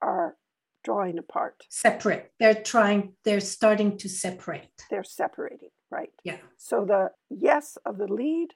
[0.00, 0.36] are
[0.84, 1.64] drawing apart.
[1.68, 2.32] Separate.
[2.38, 4.84] They're trying, they're starting to separate.
[4.88, 6.10] They're separating, right?
[6.24, 6.36] Yeah.
[6.56, 8.50] So the yes of the lead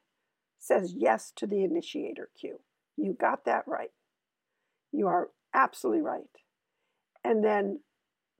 [0.58, 2.60] says yes to the initiator cue.
[2.96, 3.90] You got that right.
[4.92, 6.22] You are absolutely right.
[7.24, 7.80] And then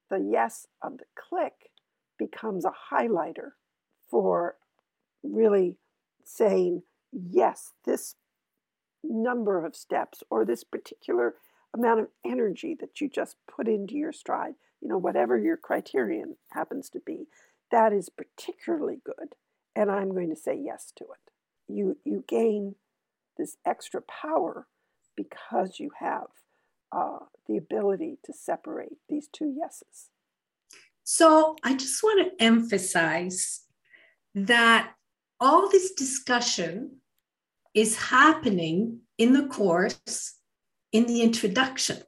[0.08, 1.70] the yes of the click
[2.18, 3.52] becomes a highlighter
[4.10, 4.56] for
[5.22, 5.76] really
[6.24, 8.16] saying, yes, this
[9.02, 11.34] number of steps or this particular
[11.74, 16.36] amount of energy that you just put into your stride, you know, whatever your criterion
[16.50, 17.26] happens to be,
[17.70, 19.34] that is particularly good.
[19.76, 21.32] And I'm going to say yes to it.
[21.72, 22.74] You, you gain
[23.38, 24.66] this extra power
[25.16, 26.26] because you have
[26.92, 30.08] uh, the ability to separate these two yeses.
[31.04, 33.62] So I just want to emphasize
[34.34, 34.92] that
[35.40, 36.96] all this discussion
[37.74, 40.34] is happening in the course
[40.92, 41.98] in the introduction.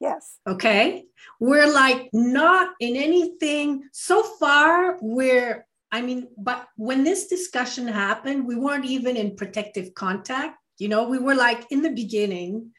[0.00, 0.38] Yes.
[0.46, 1.04] Okay.
[1.40, 4.98] We're like not in anything so far.
[5.00, 10.58] We're, I mean, but when this discussion happened, we weren't even in protective contact.
[10.78, 12.72] You know, we were like in the beginning.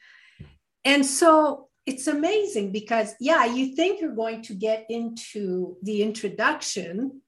[0.86, 7.20] And so it's amazing because, yeah, you think you're going to get into the introduction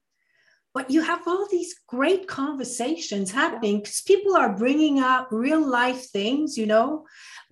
[0.73, 6.09] but you have all these great conversations happening because people are bringing up real life
[6.09, 7.05] things you know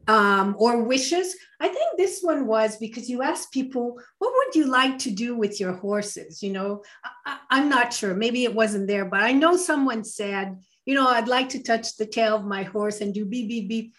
[0.09, 1.35] um, or wishes.
[1.59, 5.35] I think this one was because you asked people what would you like to do
[5.35, 6.41] with your horses?
[6.41, 6.83] You know
[7.25, 8.13] I, i'm not sure.
[8.13, 11.97] Maybe it wasn't there but i know someone said you know i'd like to touch
[11.97, 13.93] the tail of my horse and do beep beep beep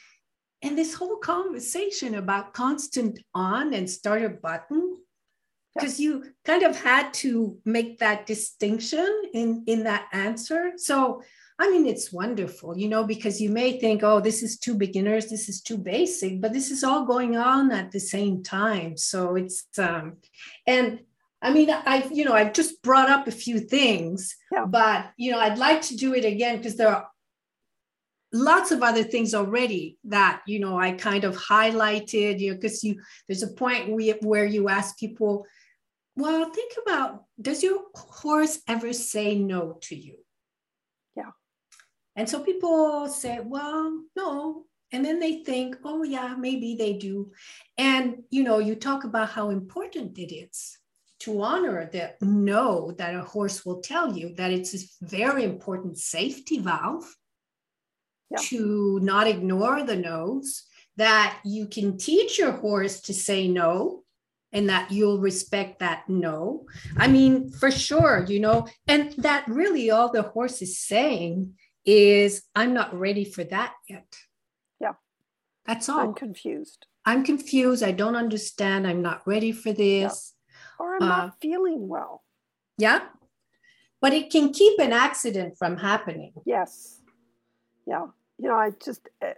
[0.63, 4.97] and this whole conversation about constant on and starter button
[5.75, 10.73] because you kind of had to make that distinction in in that answer.
[10.77, 11.23] So
[11.61, 15.27] i mean it's wonderful you know because you may think oh this is too beginners
[15.27, 18.97] this is too basic but this is all going on at the same time.
[18.97, 20.19] So it's um
[20.67, 21.01] and
[21.43, 24.67] i mean i've you know i've just brought up a few things yeah.
[24.67, 27.09] but you know i'd like to do it again because there are
[28.33, 32.85] lots of other things already that you know i kind of highlighted you know because
[32.85, 35.47] you there's a point we, where you ask people
[36.15, 40.17] well think about does your horse ever say no to you?
[41.17, 41.31] Yeah.
[42.17, 44.65] And so people say well no.
[44.91, 47.31] And then they think oh yeah maybe they do.
[47.77, 50.79] And you know you talk about how important it is
[51.21, 55.99] to honor the no that a horse will tell you that it's a very important
[55.99, 57.07] safety valve
[58.31, 58.39] yeah.
[58.43, 60.65] to not ignore the no's,
[60.97, 64.03] that you can teach your horse to say no
[64.53, 66.67] and that you'll respect that no.
[66.97, 72.43] I mean, for sure, you know, and that really all the horse is saying is,
[72.55, 74.17] I'm not ready for that yet.
[74.81, 74.95] Yeah.
[75.67, 76.01] That's all.
[76.01, 76.87] I'm confused.
[77.05, 77.83] I'm confused.
[77.83, 78.87] I don't understand.
[78.87, 80.35] I'm not ready for this.
[80.81, 80.85] Yeah.
[80.85, 82.25] Or I'm uh, not feeling well.
[82.77, 83.01] Yeah.
[84.01, 86.33] But it can keep an accident from happening.
[86.45, 87.01] Yes.
[87.87, 88.07] Yeah
[88.39, 89.35] you know, I just eh,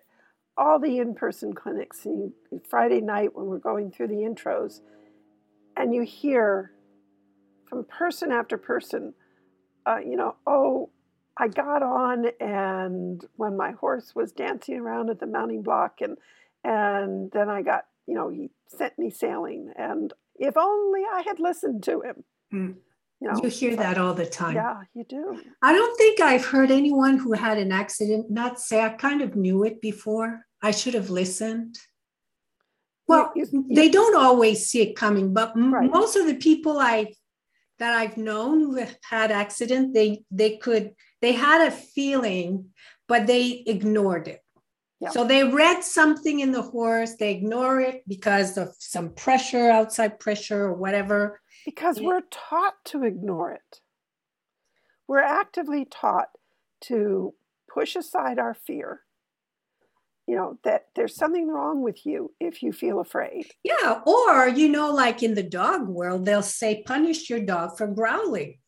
[0.57, 2.05] all the in-person clinics.
[2.05, 2.33] You,
[2.69, 4.81] Friday night when we're going through the intros,
[5.77, 6.73] and you hear
[7.69, 9.15] from person after person,
[9.87, 10.91] uh, you know, oh,
[11.37, 16.19] I got on, and when my horse was dancing around at the mounting block, and
[16.63, 21.41] and then I got, you know, he sent me sailing, and if only I had
[21.41, 22.25] listened to him.
[22.53, 22.75] Mm.
[23.21, 24.55] You, know, you hear that all the time.
[24.55, 25.43] Yeah, you do.
[25.61, 29.37] I don't think I've heard anyone who had an accident not say, I kind of
[29.37, 30.47] knew it before.
[30.63, 31.79] I should have listened.
[33.07, 35.91] Well, you, you, they don't always see it coming, but right.
[35.91, 37.13] most of the people I
[37.79, 42.67] that I've known who have had accident, they they could they had a feeling,
[43.09, 44.41] but they ignored it.
[45.01, 45.11] Yeah.
[45.11, 50.21] So they read something in the horse, they ignore it because of some pressure, outside
[50.21, 52.07] pressure, or whatever because yeah.
[52.07, 53.81] we're taught to ignore it.
[55.07, 56.29] We're actively taught
[56.83, 57.35] to
[57.73, 59.01] push aside our fear.
[60.27, 63.47] You know, that there's something wrong with you if you feel afraid.
[63.65, 64.01] Yeah.
[64.07, 68.59] Or, you know, like in the dog world, they'll say, punish your dog for growling.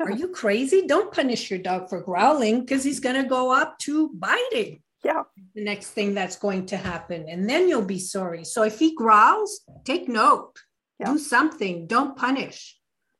[0.00, 0.86] Are you crazy?
[0.86, 4.82] Don't punish your dog for growling because he's going to go up to biting.
[5.04, 5.24] Yeah.
[5.54, 7.26] The next thing that's going to happen.
[7.28, 8.44] And then you'll be sorry.
[8.44, 10.54] So if he growls, take note
[11.02, 11.12] yeah.
[11.12, 12.76] do something don't punish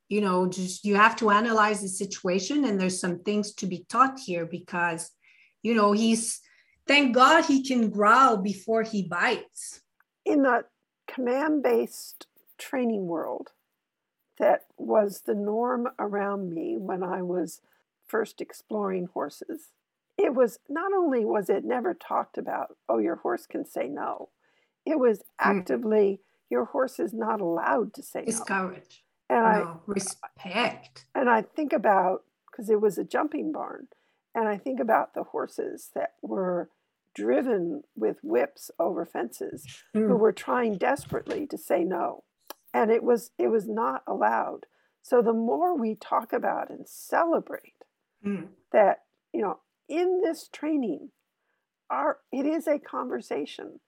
[0.09, 3.85] you know just you have to analyze the situation and there's some things to be
[3.89, 5.11] taught here because
[5.61, 6.39] you know he's
[6.87, 9.81] thank god he can growl before he bites
[10.25, 10.63] in the
[11.07, 13.49] command based training world
[14.37, 17.61] that was the norm around me when i was
[18.05, 19.69] first exploring horses
[20.17, 24.29] it was not only was it never talked about oh your horse can say no
[24.85, 25.23] it was mm.
[25.39, 29.35] actively mm your horse is not allowed to say discourage no.
[29.37, 31.05] and no, I respect.
[31.15, 33.87] And I think about because it was a jumping barn,
[34.35, 36.69] and I think about the horses that were
[37.15, 40.07] driven with whips over fences mm.
[40.07, 42.23] who were trying desperately to say no
[42.73, 44.65] and it was it was not allowed
[45.01, 47.83] so the more we talk about and celebrate
[48.25, 48.47] mm.
[48.71, 48.99] that
[49.31, 51.09] you know in this training
[51.89, 53.79] our it is a conversation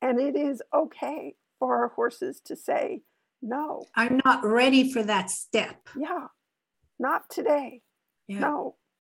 [0.00, 3.02] and it is okay for our horses to say,
[3.40, 3.84] no.
[3.94, 5.88] I'm not ready for that step.
[5.96, 6.26] Yeah,
[6.98, 7.82] not today.
[8.26, 8.40] Yeah.
[8.40, 8.76] No.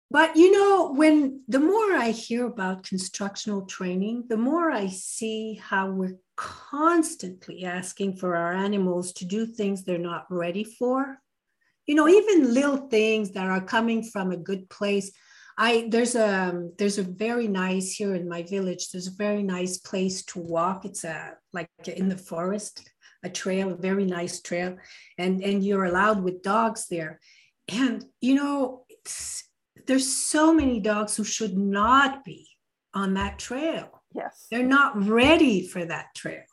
[0.09, 5.53] But you know, when the more I hear about constructional training, the more I see
[5.63, 11.17] how we're constantly asking for our animals to do things they're not ready for.
[11.87, 15.11] You know, even little things that are coming from a good place.
[15.61, 18.89] I there's a um, there's a very nice here in my village.
[18.89, 20.85] There's a very nice place to walk.
[20.85, 22.89] It's a like in the forest,
[23.23, 24.75] a trail, a very nice trail,
[25.19, 27.19] and and you're allowed with dogs there.
[27.69, 28.85] And you know,
[29.85, 32.47] there's so many dogs who should not be
[32.95, 34.01] on that trail.
[34.15, 36.49] Yes, they're not ready for that trail.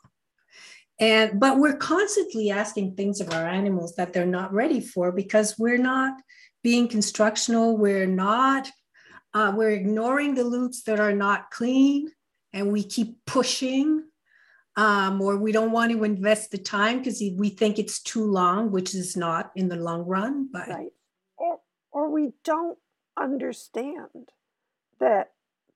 [0.99, 5.57] And but we're constantly asking things of our animals that they're not ready for because
[5.57, 6.13] we're not
[6.61, 7.75] being constructional.
[7.75, 8.69] We're not
[9.33, 12.11] uh, we're ignoring the loops that are not clean
[12.53, 14.03] and we keep pushing
[14.75, 18.71] um, or we don't want to invest the time because we think it's too long,
[18.71, 20.47] which is not in the long run.
[20.51, 20.91] But right.
[21.37, 21.59] or,
[21.91, 22.77] or we don't
[23.17, 24.31] understand
[24.99, 25.31] that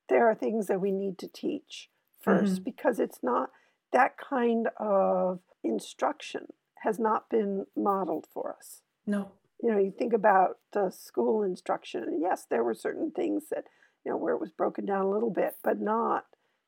[0.08, 1.90] there are things that we need to teach
[2.24, 2.62] 1st mm-hmm.
[2.62, 3.50] because it's not
[3.92, 6.46] that kind of instruction
[6.82, 8.80] has not been modeled for us.
[9.06, 9.32] No
[9.62, 12.20] you know, you think about the school instruction.
[12.20, 13.64] Yes, there were certain things that,
[14.04, 16.24] you know, where it was broken down a little bit, but not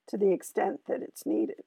[0.09, 1.65] to the extent that it's needed.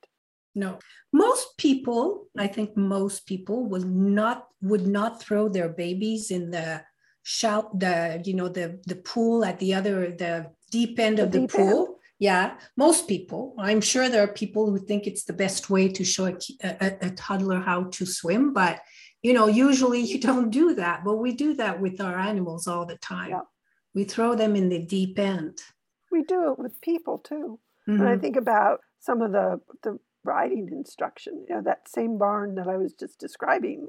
[0.56, 0.80] No.
[1.14, 6.84] Most people, I think most people would not would not throw their babies in the
[7.24, 11.32] shout the you know the the pool at the other the deep end the of
[11.32, 11.96] the pool end.
[12.20, 13.56] Yeah, most people.
[13.58, 16.98] I'm sure there are people who think it's the best way to show a, a,
[17.08, 18.82] a, toddler how to swim, but
[19.22, 21.04] you know, usually you don't do that.
[21.04, 23.30] But we do that with our animals all the time.
[23.30, 23.42] Yeah.
[23.94, 25.60] We throw them in the deep end.
[26.12, 27.60] We do it with people too.
[27.88, 28.00] Mm-hmm.
[28.00, 32.56] When I think about some of the the riding instruction, you know, that same barn
[32.56, 33.88] that I was just describing,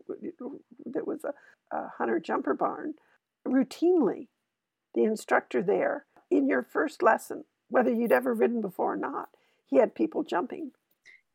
[0.87, 2.95] that was a, a hunter jumper barn,
[3.47, 4.29] routinely,
[4.95, 9.29] the instructor there in your first lesson whether you'd ever ridden before or not.
[9.67, 10.73] He had people jumping.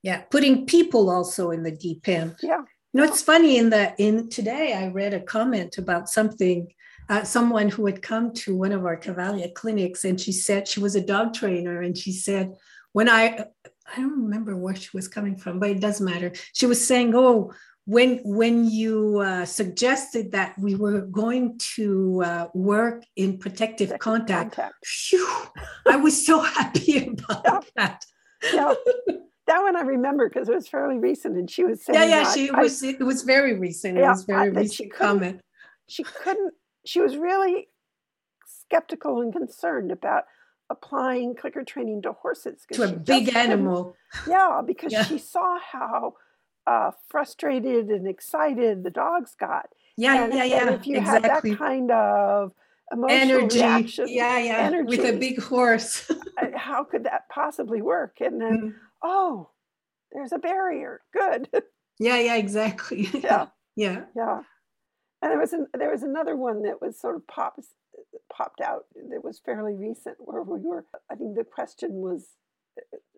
[0.04, 2.36] Yeah, putting people also in the deep end.
[2.44, 2.64] Yeah.
[2.96, 6.72] You know, it's funny in the in today I read a comment about something,
[7.10, 10.80] uh, someone who had come to one of our Cavalia clinics, and she said she
[10.80, 12.56] was a dog trainer, and she said
[12.94, 16.32] when I I don't remember where she was coming from, but it doesn't matter.
[16.54, 17.52] She was saying, "Oh,
[17.84, 24.56] when when you uh, suggested that we were going to uh, work in protective contact,
[24.56, 24.76] contact.
[25.10, 25.48] Whew,
[25.86, 27.60] I was so happy about yeah.
[27.76, 28.06] that.
[28.54, 28.74] yeah,
[29.48, 32.32] that one I remember because it was fairly recent, and she was saying, "Yeah, yeah,
[32.32, 32.82] she I, was.
[32.84, 33.98] it was very recent.
[33.98, 35.42] Yeah, it was very I, recent comment.
[35.88, 36.54] She couldn't.
[36.86, 37.68] She was really
[38.46, 40.24] skeptical and concerned about
[40.70, 43.96] applying clicker training to horses to a big animal.
[44.28, 45.04] Yeah, because yeah.
[45.04, 46.16] she saw how
[46.68, 49.68] uh, frustrated and excited the dogs got.
[49.98, 50.70] Yeah, and, yeah, yeah.
[50.72, 51.30] if you exactly.
[51.30, 52.52] have that kind of
[52.92, 56.12] emotional energy, reaction, yeah, yeah, energy, with a big horse,
[56.56, 58.18] how could that possibly work?
[58.20, 58.74] And then, mm.
[59.06, 59.50] Oh,
[60.12, 61.02] there's a barrier.
[61.14, 61.50] Good.
[61.98, 63.10] Yeah, yeah, exactly.
[63.14, 63.46] Yeah,
[63.78, 64.42] yeah, yeah.
[65.22, 67.70] And there was an, there was another one that was sort of pops
[68.30, 70.84] popped out that was fairly recent where we were.
[71.10, 72.32] I think the question was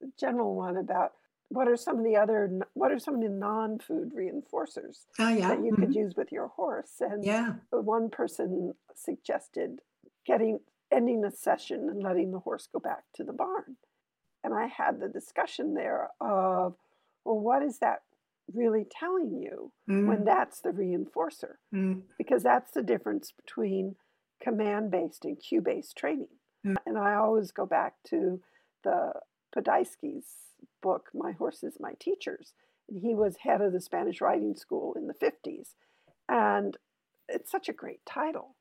[0.03, 1.13] a general one about
[1.49, 5.49] what are some of the other what are some of the non-food reinforcers oh, yeah.
[5.49, 5.81] that you mm-hmm.
[5.81, 9.79] could use with your horse and yeah one person suggested
[10.25, 10.59] getting
[10.91, 13.77] ending a session and letting the horse go back to the barn
[14.47, 16.75] and i had the discussion there of
[17.25, 17.99] well what is that
[18.53, 20.07] really telling you mm.
[20.07, 22.01] when that's the reinforcer mm.
[22.17, 23.95] because that's the difference between
[24.41, 26.29] command based and cue based training
[26.65, 26.75] mm.
[26.85, 28.39] and i always go back to
[28.83, 29.11] the
[29.55, 30.25] Podhajsky's
[30.81, 32.53] book, My Horses, My Teachers.
[32.89, 35.73] And he was head of the Spanish Riding School in the 50s.
[36.29, 36.77] And
[37.27, 38.55] it's such a great title.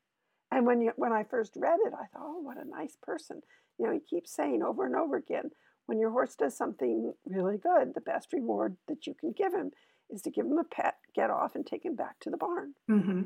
[0.51, 3.43] And when, you, when I first read it, I thought, oh, what a nice person.
[3.79, 5.51] You know, he keeps saying over and over again,
[5.87, 9.73] when your horse does something really good, the best reward that you can give him
[10.11, 12.75] is to give him a pet, get off, and take him back to the barn.
[12.91, 13.23] Mm-hmm.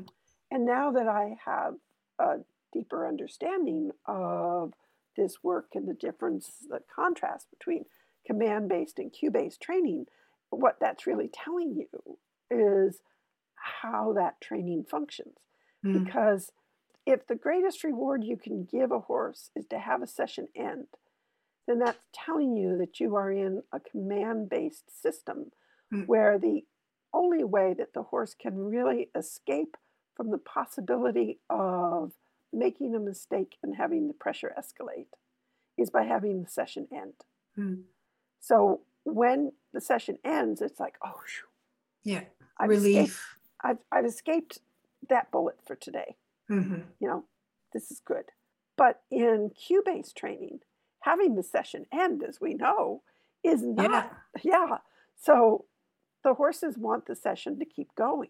[0.51, 1.75] And now that I have
[2.19, 2.37] a
[2.73, 4.73] deeper understanding of
[5.17, 7.85] this work and the difference, the contrast between
[8.25, 10.05] command based and cue based training,
[10.49, 12.17] what that's really telling you
[12.49, 13.01] is
[13.55, 15.37] how that training functions.
[15.85, 16.05] Mm.
[16.05, 16.51] Because
[17.05, 20.87] if the greatest reward you can give a horse is to have a session end,
[21.67, 25.51] then that's telling you that you are in a command based system
[25.93, 26.05] mm.
[26.07, 26.61] where the
[27.13, 29.77] only way that the horse can really escape
[30.15, 32.13] from the possibility of
[32.53, 35.07] making a mistake and having the pressure escalate
[35.77, 37.13] is by having the session end.
[37.57, 37.83] Mm.
[38.39, 41.21] So when the session ends, it's like, oh,
[42.03, 42.23] yeah,
[42.57, 43.03] I've relief.
[43.03, 43.19] Escaped,
[43.63, 44.59] I've, I've escaped
[45.09, 46.15] that bullet for today.
[46.49, 46.81] Mm-hmm.
[46.99, 47.25] You know,
[47.73, 48.25] this is good.
[48.77, 50.59] But in cue based training,
[51.01, 53.01] having the session end, as we know,
[53.43, 54.11] is not,
[54.43, 54.69] yeah.
[54.69, 54.77] yeah.
[55.19, 55.65] So
[56.23, 58.29] the horses want the session to keep going.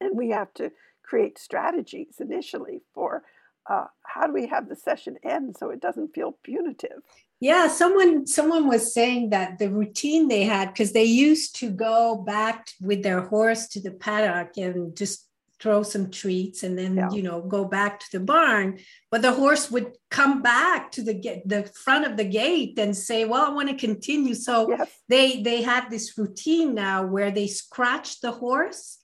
[0.00, 0.72] And we have to
[1.02, 3.22] create strategies initially for
[3.70, 7.02] uh, how do we have the session end so it doesn't feel punitive?
[7.38, 12.16] Yeah, someone someone was saying that the routine they had because they used to go
[12.16, 15.28] back with their horse to the paddock and just
[15.62, 17.10] throw some treats and then yeah.
[17.12, 18.78] you know go back to the barn
[19.12, 22.96] but the horse would come back to the get the front of the gate and
[22.96, 24.90] say well i want to continue so yes.
[25.08, 28.98] they they had this routine now where they scratch the horse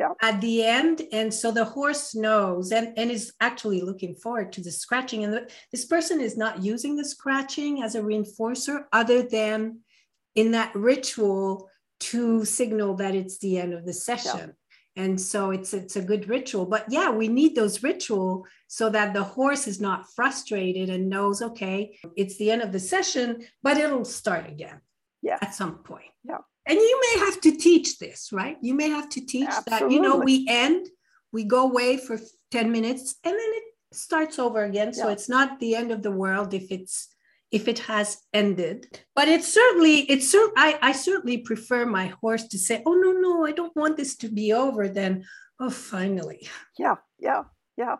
[0.00, 0.12] yeah.
[0.22, 1.02] at the end.
[1.12, 5.24] And so the horse knows and, and is actually looking forward to the scratching.
[5.24, 9.80] And the, this person is not using the scratching as a reinforcer other than
[10.34, 11.68] in that ritual
[12.00, 14.38] to signal that it's the end of the session.
[14.38, 14.59] Yeah.
[14.96, 16.66] And so it's it's a good ritual.
[16.66, 21.42] But yeah, we need those ritual so that the horse is not frustrated and knows,
[21.42, 24.80] okay, it's the end of the session, but it'll start again.
[25.22, 25.38] Yeah.
[25.40, 26.10] At some point.
[26.24, 29.88] Yeah and you may have to teach this right you may have to teach Absolutely.
[29.88, 30.86] that you know we end
[31.32, 32.18] we go away for
[32.50, 36.10] 10 minutes and then it starts over again so it's not the end of the
[36.10, 37.08] world if it's
[37.50, 42.46] if it has ended but it's certainly it's cer- I, I certainly prefer my horse
[42.48, 45.24] to say oh no no i don't want this to be over than
[45.58, 46.48] oh finally
[46.78, 47.42] yeah yeah
[47.76, 47.96] yeah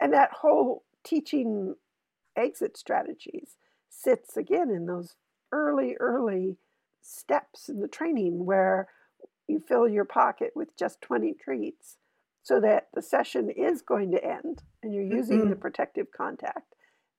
[0.00, 1.74] and that whole teaching
[2.36, 3.56] exit strategies
[3.88, 5.14] sits again in those
[5.52, 6.56] early, early
[7.02, 8.88] steps in the training where
[9.48, 11.96] you fill your pocket with just 20 treats
[12.42, 15.50] so that the session is going to end and you're using mm-hmm.
[15.50, 16.71] the protective contact.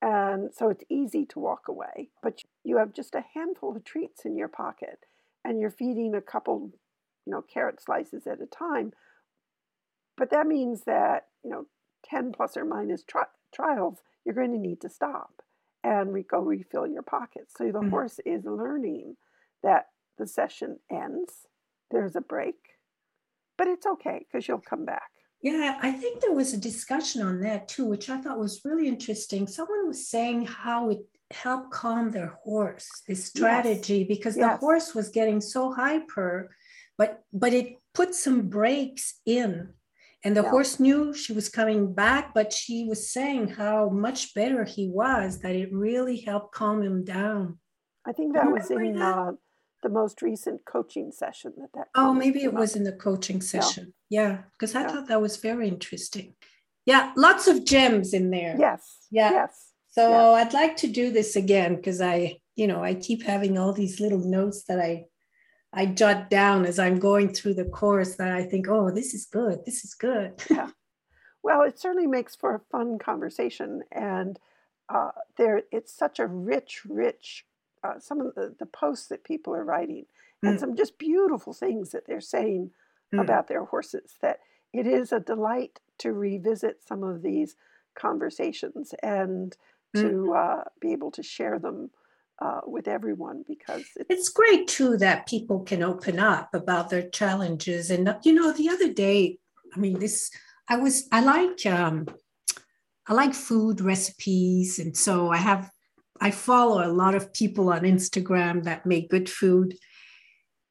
[0.05, 4.25] And so it's easy to walk away, but you have just a handful of treats
[4.25, 5.05] in your pocket
[5.45, 6.71] and you're feeding a couple,
[7.25, 8.91] you know, carrot slices at a time.
[10.17, 11.67] But that means that, you know,
[12.03, 13.23] 10 plus or minus tri-
[13.55, 15.41] trials, you're going to need to stop
[15.85, 17.47] and re- go refill your pocket.
[17.57, 17.89] So the mm-hmm.
[17.89, 19.15] horse is learning
[19.63, 19.85] that
[20.17, 21.47] the session ends,
[21.91, 22.57] there's a break,
[23.57, 25.12] but it's okay because you'll come back.
[25.43, 28.87] Yeah, I think there was a discussion on that too, which I thought was really
[28.87, 29.45] interesting.
[29.45, 30.99] Someone was saying how it
[31.31, 34.07] helped calm their horse, this strategy, yes.
[34.07, 34.53] because yes.
[34.53, 36.55] the horse was getting so hyper,
[36.97, 39.73] but but it put some breaks in.
[40.23, 40.49] And the yeah.
[40.49, 45.39] horse knew she was coming back, but she was saying how much better he was,
[45.39, 47.59] that it really helped calm him down.
[48.05, 49.01] I think that was in?
[49.01, 49.33] Uh,
[49.83, 51.87] the most recent coaching session that that.
[51.95, 53.93] Oh, maybe it was in the coaching session.
[54.09, 54.89] Yeah, because yeah, I yeah.
[54.89, 56.33] thought that was very interesting.
[56.85, 58.55] Yeah, lots of gems in there.
[58.57, 58.97] Yes.
[59.11, 59.31] Yeah.
[59.31, 59.71] Yes.
[59.91, 60.47] So yes.
[60.47, 63.99] I'd like to do this again because I, you know, I keep having all these
[63.99, 65.05] little notes that I
[65.71, 69.25] I jot down as I'm going through the course that I think, oh, this is
[69.25, 69.65] good.
[69.65, 70.41] This is good.
[70.49, 70.69] yeah.
[71.41, 74.39] Well, it certainly makes for a fun conversation, and
[74.87, 77.45] uh, there it's such a rich, rich
[77.83, 80.05] uh, some of the, the posts that people are writing
[80.41, 80.59] and mm.
[80.59, 82.71] some just beautiful things that they're saying
[83.13, 83.21] mm.
[83.21, 84.39] about their horses that
[84.73, 87.55] it is a delight to revisit some of these
[87.95, 89.55] conversations and
[89.95, 91.91] to uh, be able to share them
[92.41, 97.07] uh, with everyone because it's, it's, great too that people can open up about their
[97.09, 99.37] challenges and you know the other day
[99.75, 100.31] i mean this
[100.67, 102.07] i was i like um
[103.07, 105.69] i like food recipes and so i have
[106.23, 109.75] I follow a lot of people on Instagram that make good food.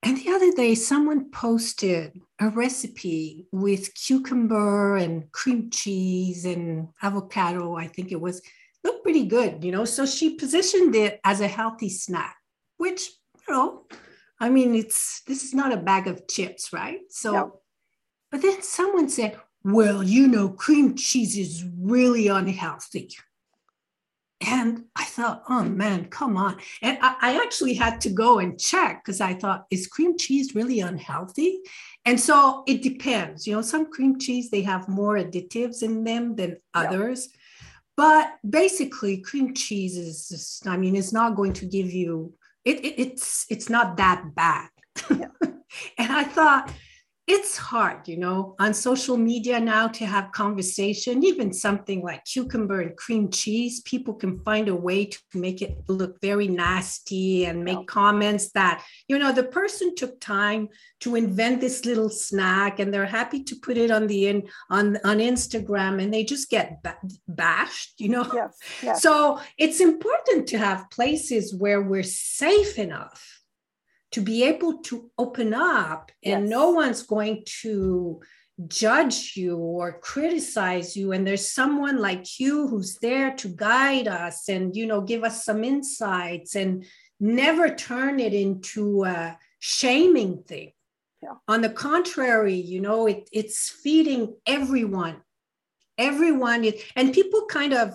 [0.02, 7.76] And the other day, someone posted a recipe with cucumber and cream cheese and avocado,
[7.76, 8.40] I think it was,
[8.82, 9.84] looked pretty good, you know.
[9.84, 12.34] So she positioned it as a healthy snack,
[12.78, 13.10] which,
[13.46, 13.84] you know,
[14.40, 17.00] I mean, it's this is not a bag of chips, right?
[17.10, 17.60] So, no.
[18.30, 23.10] but then someone said, well, you know, cream cheese is really unhealthy.
[24.46, 26.58] And I thought, oh man, come on.
[26.82, 30.54] And I, I actually had to go and check because I thought, is cream cheese
[30.54, 31.60] really unhealthy?
[32.04, 33.46] And so it depends.
[33.46, 37.28] You know, some cream cheese, they have more additives in them than others.
[37.30, 37.38] Yeah.
[37.96, 42.32] But basically, cream cheese is just, I mean, it's not going to give you,
[42.64, 44.68] it, it it's it's not that bad.
[45.10, 45.26] Yeah.
[45.98, 46.72] and I thought,
[47.28, 52.80] it's hard, you know, on social media now to have conversation, even something like cucumber
[52.80, 57.64] and cream cheese, people can find a way to make it look very nasty and
[57.64, 60.68] make comments that, you know, the person took time
[61.00, 64.98] to invent this little snack and they're happy to put it on the in on
[65.04, 66.84] on Instagram and they just get
[67.28, 68.28] bashed, you know.
[68.34, 69.02] Yes, yes.
[69.02, 73.41] So it's important to have places where we're safe enough
[74.12, 76.50] to be able to open up and yes.
[76.50, 78.20] no one's going to
[78.68, 81.12] judge you or criticize you.
[81.12, 85.44] And there's someone like you who's there to guide us and you know give us
[85.44, 86.84] some insights and
[87.18, 90.72] never turn it into a shaming thing.
[91.22, 91.34] Yeah.
[91.46, 95.22] on the contrary you know it, it's feeding everyone.
[95.96, 97.94] Everyone is, and people kind of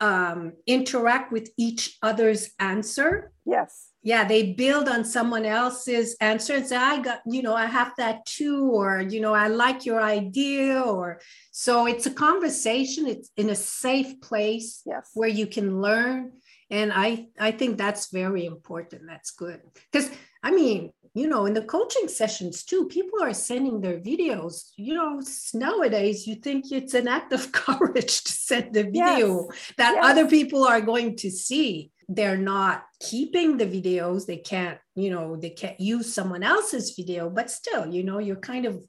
[0.00, 3.32] um, interact with each other's answer.
[3.44, 7.66] Yes yeah they build on someone else's answer and say i got you know i
[7.66, 11.20] have that too or you know i like your idea or
[11.58, 13.08] so it's a conversation.
[13.08, 15.10] It's in a safe place yes.
[15.14, 16.32] where you can learn.
[16.70, 19.02] And i i think that's very important.
[19.08, 19.60] That's good.
[19.90, 20.08] Because
[20.44, 24.94] i mean you know in the coaching sessions too people are sending their videos you
[24.94, 25.20] know
[25.54, 29.72] nowadays you think it's an act of courage to send the video yes.
[29.76, 30.04] that yes.
[30.04, 35.36] other people are going to see they're not keeping the videos they can't you know
[35.36, 38.82] they can't use someone else's video but still you know you're kind of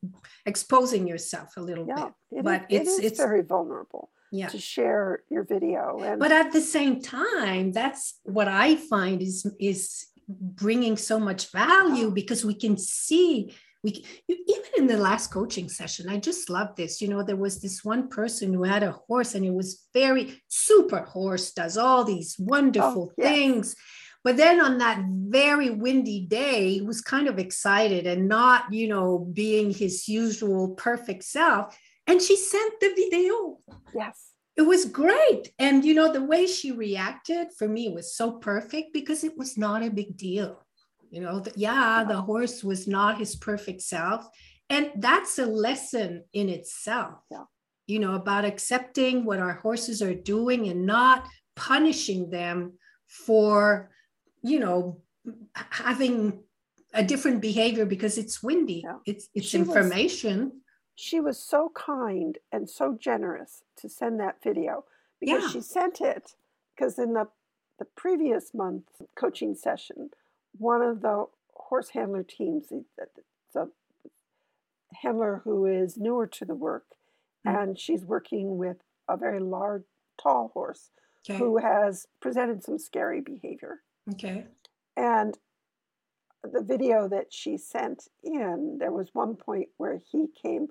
[0.45, 4.09] exposing yourself a little yeah, bit it but is, it's it is it's very vulnerable
[4.31, 4.47] yeah.
[4.47, 9.45] to share your video and but at the same time that's what i find is
[9.59, 13.51] is bringing so much value because we can see
[13.83, 17.01] we even in the last coaching session i just love this.
[17.01, 20.41] You know there was this one person who had a horse and it was very
[20.47, 23.27] super horse does all these wonderful oh, yes.
[23.27, 23.75] things.
[24.21, 28.87] But then on that very windy day he was kind of excited and not you
[28.87, 31.77] know being his usual perfect self.
[32.05, 33.59] And she sent the video.
[33.95, 35.43] Yes it was great.
[35.57, 39.57] And you know, the way she reacted for me was so perfect because it was
[39.57, 40.51] not a big deal.
[41.09, 44.27] You know, the, yeah, the horse was not his perfect self.
[44.69, 47.19] And that's a lesson in itself.
[47.31, 47.45] Yeah.
[47.87, 52.73] You know, about accepting what our horses are doing and not punishing them
[53.07, 53.89] for,
[54.43, 55.01] you know,
[55.53, 56.43] having
[56.93, 58.81] a different behavior because it's windy.
[58.83, 58.97] Yeah.
[59.05, 60.61] It's it's She was- information.
[61.01, 64.83] She was so kind and so generous to send that video
[65.17, 65.49] because Yeah.
[65.49, 66.35] she sent it
[66.75, 67.29] because in the
[67.77, 70.11] the previous month coaching session,
[70.57, 72.83] one of the horse handler teams, the,
[73.55, 73.69] a
[74.95, 76.97] handler who is newer to the work,
[77.45, 77.61] Mm.
[77.63, 79.85] and she's working with a very large,
[80.21, 81.37] tall horse Okay.
[81.37, 83.81] who has presented some scary behavior.
[84.11, 84.47] Okay.
[84.97, 85.39] And
[86.43, 90.67] the video that she sent in, there was one point where he came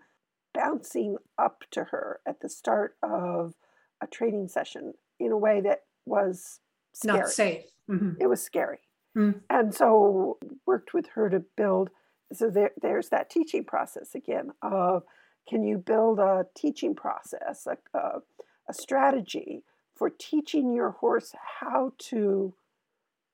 [0.59, 3.55] bouncing up to her at the start of
[4.03, 6.59] a training session in a way that was
[6.93, 7.19] scary.
[7.19, 7.65] Not safe.
[7.89, 8.17] Mhm.
[8.21, 8.81] It was scary.
[9.17, 9.41] Mm.
[9.49, 11.91] And so worked with her to build.
[12.33, 15.05] So there, there's that teaching process again of
[15.49, 18.21] can you build a teaching process, a, a,
[18.69, 19.63] a strategy
[19.95, 22.55] for teaching your horse how to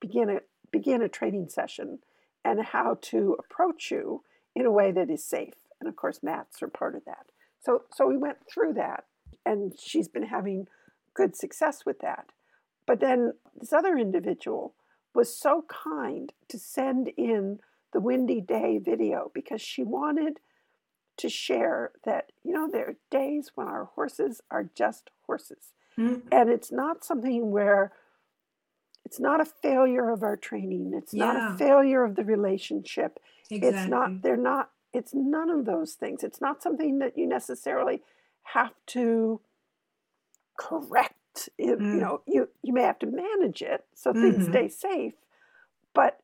[0.00, 2.00] begin a begin a training session
[2.44, 4.22] and how to approach you
[4.54, 5.54] in a way that is safe.
[5.84, 7.26] And of course, mats are part of that.
[7.60, 9.04] So so we went through that,
[9.44, 10.66] and she's been having
[11.12, 12.26] good success with that.
[12.86, 14.74] But then this other individual
[15.14, 17.60] was so kind to send in
[17.92, 20.38] the windy day video because she wanted
[21.18, 26.22] to share that you know there are days when our horses are just horses Mm.
[26.32, 27.92] and it's not something where
[29.04, 33.68] it's not a failure of our training it's not a failure of the relationship Exactly.
[33.68, 38.00] it's not they're not it's none of those things it's not something that you necessarily
[38.44, 39.40] have to
[40.58, 42.00] correct you, you Mm.
[42.00, 44.48] know you you may have to manage it so things Mhm.
[44.48, 45.14] stay safe
[45.94, 46.20] but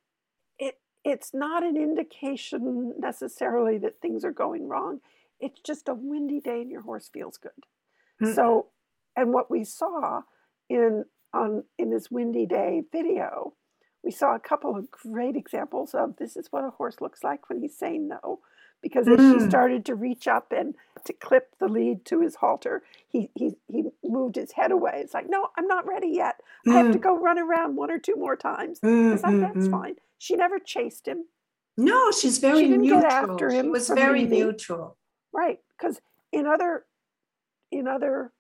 [0.58, 5.00] it it's not an indication necessarily that things are going wrong
[5.40, 7.66] it's just a windy day and your horse feels good
[8.20, 8.34] Mm.
[8.34, 8.68] so
[9.16, 10.22] and what we saw
[10.68, 11.04] in
[11.34, 13.54] on in this windy day video
[14.04, 17.48] we saw a couple of great examples of this is what a horse looks like
[17.48, 18.40] when he's saying no
[18.82, 19.48] because as she Mm.
[19.48, 20.74] started to reach up and
[21.04, 25.14] to clip the lead to his halter he he he moved his head away it's
[25.14, 27.02] like no i'm not ready yet i have to Mm.
[27.02, 29.70] go run around one or two more times Mm, like mm, that's mm.
[29.70, 31.24] fine she never chased him
[31.76, 33.12] No, she's very she didn't get neutral.
[33.32, 34.96] after she him was very neutral.
[35.32, 36.00] right because
[36.32, 36.84] in other
[37.70, 38.32] in other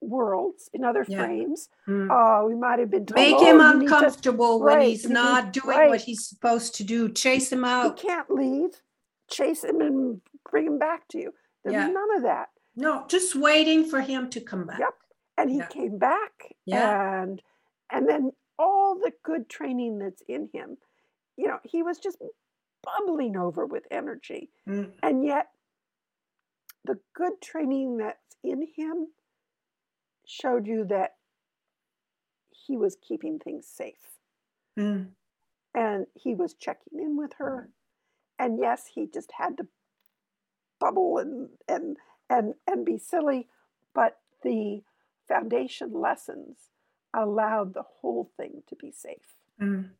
[0.00, 1.18] worlds in other Yeah.
[1.24, 2.10] frames Mm.
[2.10, 5.08] uh we might have been told Make "Oh, him need to- uncomfortable when right, he's
[5.08, 5.88] not doing right.
[5.90, 7.08] what he's supposed to do.
[7.08, 7.96] Chase him he out.
[7.96, 8.80] can't leave
[9.32, 10.20] chase him and
[10.50, 11.32] bring him back to you
[11.64, 11.86] there's Yeah.
[11.88, 14.78] none of that No, just waiting for him to come back.
[14.78, 14.94] Yep.
[15.38, 15.66] and he Yeah.
[15.68, 17.22] came back Yeah.
[17.22, 17.42] and
[17.90, 20.76] and then all the good training that's in him
[21.36, 22.18] you know he was just
[22.82, 24.92] bubbling over with energy Mm.
[25.02, 25.48] and yet
[26.84, 29.12] the good training that's in him
[30.26, 31.16] showed you that
[32.50, 34.18] he was keeping things safe
[34.76, 35.14] Mm.
[35.74, 37.70] and he was checking in with her
[38.42, 39.66] and yes he just had to
[40.80, 41.96] bubble and and
[42.28, 43.48] and and be silly
[43.94, 44.82] but the
[45.28, 46.56] foundation lessons
[47.14, 49.90] allowed the whole thing to be safe Mm.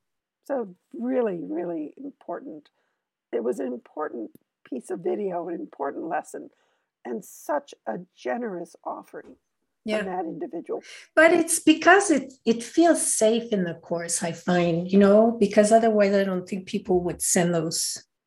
[0.48, 2.70] so really really important
[3.32, 4.30] it was an important
[4.68, 6.50] piece of video an important lesson
[7.04, 9.36] and such a generous offering
[9.84, 9.98] Yeah.
[9.98, 10.80] from that individual
[11.14, 15.68] But it's because it it feels safe in the course, I find, you know, because
[15.72, 17.78] otherwise I don't think people would send those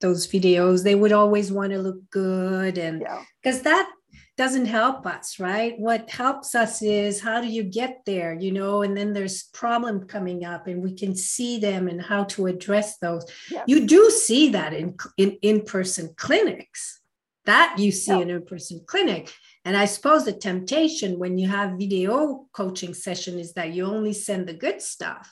[0.01, 0.83] those videos.
[0.83, 3.89] They would always want to look good and yeah because that
[4.37, 5.79] doesn't help us, right?
[5.79, 10.07] What helps us is how do you get there, you know, and then there's problem
[10.07, 13.23] coming up and we can see them and how to address those.
[13.49, 13.63] yes.
[13.67, 16.99] You do see that in in in-person clinics.
[17.45, 18.21] That you see Yeah.
[18.23, 19.31] in in-person clinic.
[19.63, 24.13] And I suppose the temptation when you have video coaching session is that you only
[24.13, 25.31] send the good stuff.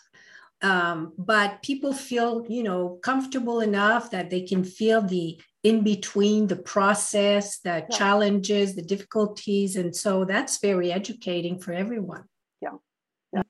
[0.63, 6.47] Um, but people feel, you know, comfortable enough that they can feel the in between,
[6.47, 9.75] the process, the challenges, the difficulties.
[9.75, 12.23] And so that's very educating for everyone.
[12.61, 12.77] Yeah.
[13.31, 13.43] Yeah.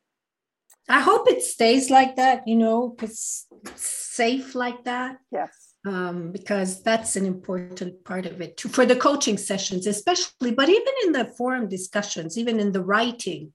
[0.89, 3.45] I hope it stays like that, you know, because
[3.75, 8.95] safe like that yes um, because that's an important part of it too, for the
[8.95, 13.53] coaching sessions, especially, but even in the forum discussions, even in the writing,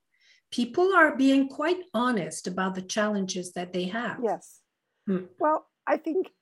[0.51, 4.19] people are being quite honest about the challenges that they have.
[4.23, 4.63] Yes.
[5.07, 5.27] Hmm.
[5.39, 6.33] Well, I think,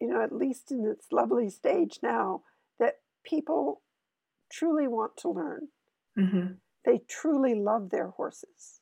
[0.00, 2.44] you know, at least in its lovely stage now,
[2.78, 3.82] that people
[4.50, 5.68] truly want to learn.
[6.16, 6.58] Mhm.
[6.84, 8.80] they truly love their horses.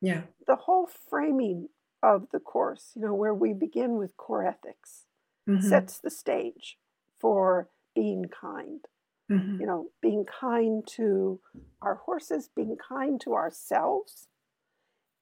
[0.00, 0.22] Yeah.
[0.46, 1.70] The whole framing
[2.02, 5.06] of the course, you know, where we begin with core ethics,
[5.46, 5.60] Mhm.
[5.68, 6.78] sets the stage
[7.18, 8.86] for being kind.
[9.30, 9.60] Mhm.
[9.60, 11.40] You know, being kind to
[11.80, 14.28] our horses, being kind to ourselves,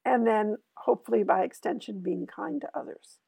[0.05, 3.19] and then hopefully by extension, being kind to others.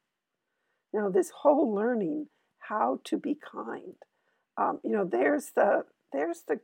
[0.92, 2.28] You know, this whole learning
[2.58, 3.96] how to be kind.
[4.56, 6.60] Um, you know, there's the there's the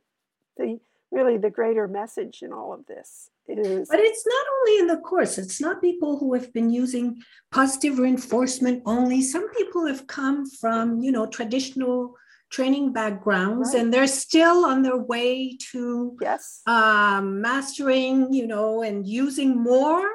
[0.57, 0.79] the
[1.11, 4.97] really the greater message in all of this is But it's not only in the
[4.97, 9.21] course, it's not people who have been using positive reinforcement only.
[9.21, 12.15] Some people have come from, you know, traditional
[12.49, 13.81] training backgrounds Right.
[13.81, 20.07] and they're still on their way to yes, um, mastering, you know, and using more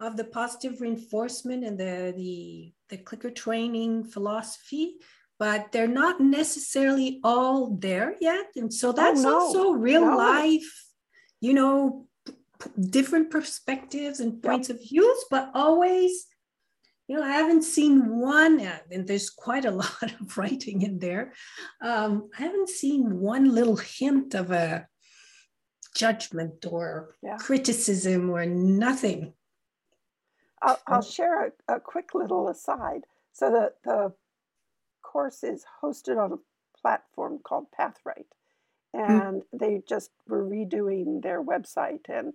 [0.00, 4.94] of the positive reinforcement and the, the, the clicker training philosophy,
[5.38, 8.46] but they're not necessarily all there yet.
[8.56, 9.34] And so that's no.
[9.34, 10.16] also real No.
[10.16, 10.70] life,
[11.40, 16.26] you know, p- different perspectives and points of views, but always,
[17.08, 20.98] you know, I haven't seen one, uh, and there's quite a lot of writing in
[20.98, 21.32] there.
[21.82, 24.86] Um, I haven't seen one little hint of a
[25.96, 27.38] judgment or Yeah.
[27.38, 29.32] criticism or nothing.
[30.60, 33.04] I'll, I'll share a, a quick little aside.
[33.32, 34.12] So the the
[35.02, 36.38] course is hosted on a
[36.80, 38.26] platform called Pathwright,
[38.92, 42.34] and they just were redoing their website, and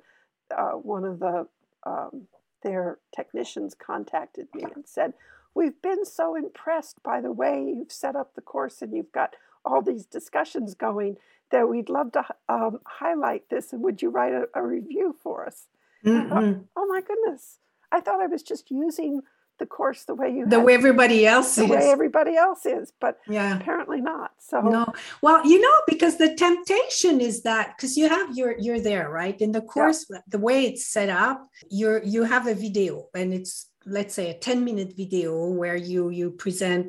[0.58, 1.48] uh, one of the
[1.86, 2.28] um,
[2.64, 5.14] their technicians contacted me and said,
[5.54, 9.36] "We've been so impressed by the way you've set up the course, and you've got
[9.64, 11.18] all these discussions going."
[11.52, 15.46] That we'd love to um, highlight this, and would you write a, a review for
[15.46, 15.68] us?
[16.04, 16.32] Mhm.
[16.76, 17.60] Oh my goodness.
[17.92, 19.22] I thought I was just using
[19.64, 21.70] the course the way you The way everybody else the is.
[21.76, 23.52] way everybody else is, but yeah.
[23.60, 24.30] apparently not.
[24.50, 24.84] So No.
[25.26, 29.38] Well, you know, because the temptation is that because you have you're you're there, right?
[29.46, 30.00] In the course,
[30.36, 31.38] the way it's set up,
[31.80, 33.54] you're you have a video and it's
[33.98, 36.84] let's say a 10 minute video where you you present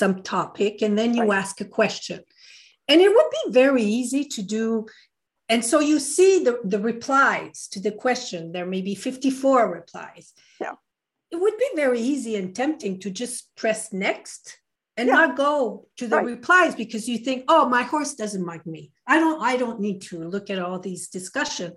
[0.00, 1.38] some topic and then you Right.
[1.42, 2.18] ask a question.
[2.90, 4.86] And it would be very easy to do.
[5.52, 8.40] And so you see the, the replies to the question.
[8.52, 10.26] There may be 54 replies.
[10.64, 10.76] Yeah.
[11.32, 14.58] It would be very easy and tempting to just press next
[14.98, 15.14] and Yeah.
[15.14, 16.26] not go to the Right.
[16.26, 18.92] replies because you think, oh, my horse doesn't like me.
[19.06, 21.72] I don't, I don't need to look at all these discussion.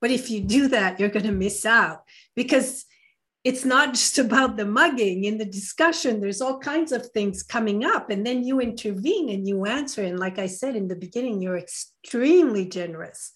[0.00, 2.02] But if you do that, you're going to miss out
[2.34, 2.84] because
[3.44, 7.84] it's not just about the mugging in the discussion there's all kinds of things coming
[7.84, 11.40] up and then you intervene and you answer and like i said in the beginning
[11.40, 13.32] you're extremely generous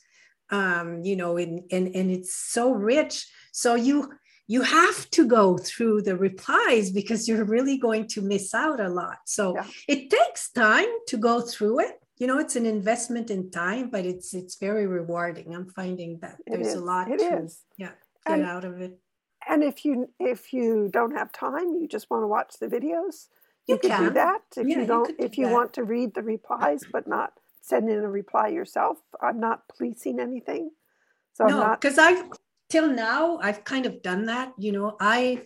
[0.51, 4.11] um, you know and, and and it's so rich so you
[4.55, 8.91] you have to go through the replies because you're really going to miss out a
[9.01, 9.67] lot so Yeah.
[9.95, 14.03] it takes time to go through it you know it's an investment in time but
[14.13, 16.81] it's it's very rewarding i'm finding that it there's is.
[16.83, 17.53] a lot It to is.
[17.83, 17.95] yeah
[18.27, 18.95] get And- out of it
[19.53, 19.95] And if you
[20.33, 23.17] if you don't have time, you just want to watch the videos,
[23.67, 24.43] you, You could do that.
[24.61, 25.57] If Yeah, you you don't do if you that.
[25.59, 27.31] want to read the replies but not
[27.71, 28.97] send in a reply yourself,
[29.27, 30.65] I'm not policing anything.
[31.37, 32.23] So no because i've
[32.71, 35.43] till now i've kind of done that you know i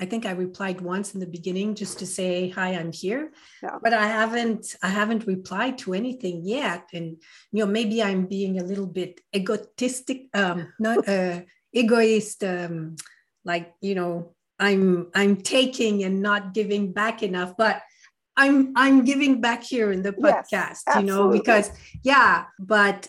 [0.00, 3.32] i think i replied once in the beginning just to say hi i'm here.
[3.62, 3.78] Yeah.
[3.82, 6.88] but i haven't i haven't replied to anything yet.
[6.92, 7.16] And
[7.52, 11.42] you know maybe i'm being a little bit egotistic um not uh
[11.72, 12.96] egoist um
[13.44, 17.82] like you know i'm i'm taking and not giving back enough but
[18.36, 21.70] i'm i'm giving back here in the Yes, podcast you know because
[22.02, 23.08] yeah but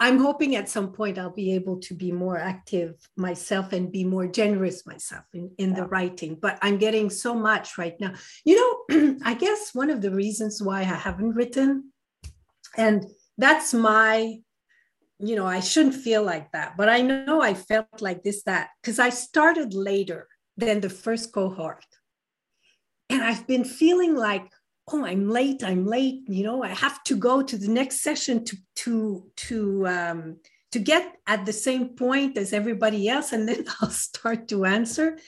[0.00, 4.04] I'm hoping at some point I'll be able to be more active myself and be
[4.04, 6.36] more generous myself in, in the writing.
[6.40, 8.14] But I'm getting so much right now.
[8.44, 11.92] You know, I guess one of the reasons why I haven't written,
[12.76, 13.06] and
[13.38, 14.38] that's my,
[15.20, 18.70] you know, I shouldn't feel like that, but I know I felt like this, that,
[18.82, 21.84] because I started later than the first cohort.
[23.10, 24.50] And I've been feeling like,
[24.92, 28.44] oh i'm late i'm late you know i have to go to the next session
[28.44, 30.36] to to to um
[30.72, 35.18] to get at the same point as everybody else and then i'll start to answer.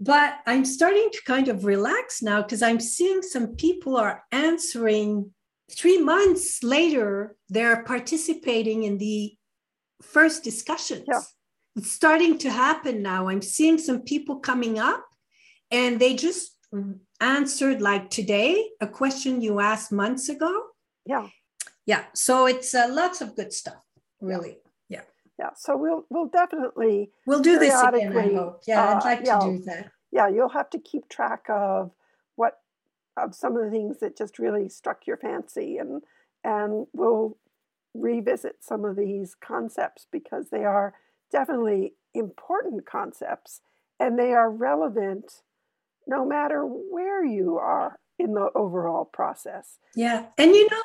[0.00, 5.30] But i'm starting to kind of relax now because i'm seeing some people are answering
[5.70, 9.38] three months later they're participating in the
[10.02, 11.04] first discussions.
[11.10, 11.20] Yeah.
[11.76, 13.28] it's starting to happen now.
[13.28, 15.04] I'm seeing some people coming up
[15.70, 16.57] and they just
[17.20, 20.52] answered like today a question you asked months ago
[21.06, 21.26] yeah.
[21.86, 23.82] yeah so it's uh, lots of good stuff
[24.20, 24.58] really
[24.88, 25.02] Yeah.
[25.38, 25.50] Yeah.
[25.56, 29.38] So we'll we'll definitely we'll do this again i hope yeah i'd uh, like yeah.
[29.38, 31.92] to do that yeah, you'll have to keep track of
[32.36, 32.58] what
[33.16, 36.02] of some of the things that just really struck your fancy and
[36.44, 37.36] and we'll
[37.94, 40.94] revisit some of these concepts because they are
[41.32, 43.60] definitely important concepts
[43.98, 45.42] and they are relevant
[46.08, 49.78] no matter where you are in the overall process.
[49.94, 50.26] Yeah.
[50.36, 50.82] And you know,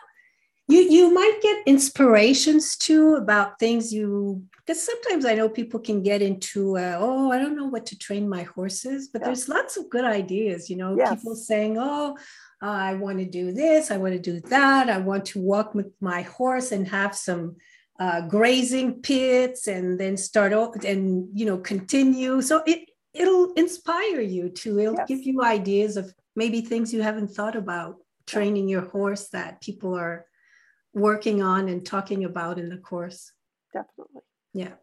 [0.68, 6.04] you you might get inspirations too about things you because sometimes I know people can
[6.04, 9.28] get into uh, oh I don't know what to train my horses, but yeah.
[9.28, 10.70] there's lots of good ideas.
[10.70, 11.16] You know, yes.
[11.16, 12.16] people saying oh
[12.62, 15.76] uh, I want to do this, I want to do that, I want to walk
[15.76, 17.58] with my horse and have some
[18.00, 22.42] uh, grazing pits and then start off and you know continue.
[22.42, 25.08] So it it'll inspire you to it'll yes.
[25.08, 29.96] give you ideas of maybe things you haven't thought about training your horse that people
[29.96, 30.26] are
[30.94, 33.32] working on and talking about in the course.
[33.74, 34.22] Definitely.
[34.54, 34.74] Yeah.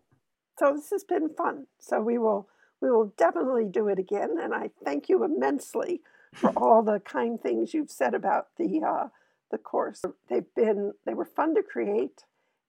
[0.59, 1.67] So this has been fun.
[1.79, 2.49] So we will
[2.81, 4.37] we will definitely do it again.
[4.41, 6.03] And I thank you immensely
[6.35, 9.09] for all the kind things you've said about the uh,
[9.51, 10.03] the course.
[10.29, 12.25] They've been they were fun to create,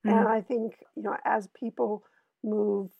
[0.05, 0.17] mm-hmm.
[0.17, 2.03] and I think you know as people
[2.43, 2.91] move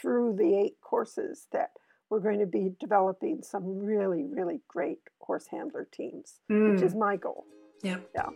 [0.00, 1.70] through the eight courses that
[2.10, 6.74] we're going to be developing some really really great horse handler teams, mm.
[6.74, 7.46] which is my goal.
[7.82, 7.98] Yeah.
[8.14, 8.28] Yeah.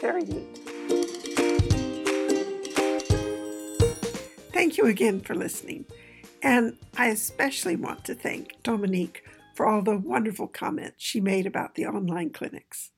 [0.00, 0.58] Very neat.
[4.52, 5.86] Thank you again for listening.
[6.42, 9.24] And I especially want to thank Dominique
[9.54, 12.90] for all the wonderful comments she made about the online clinics.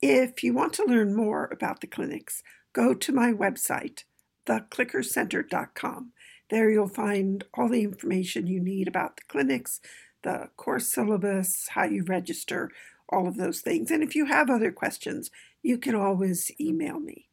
[0.00, 2.42] If you want to learn more about the clinics,
[2.72, 4.04] go to my website,
[4.46, 6.12] theclickercenter.com.
[6.50, 9.80] There you'll find all the information you need about the clinics,
[10.22, 12.70] the course syllabus, how you register,
[13.08, 13.90] all of those things.
[13.90, 15.30] And if you have other questions,
[15.62, 17.28] you can always email me.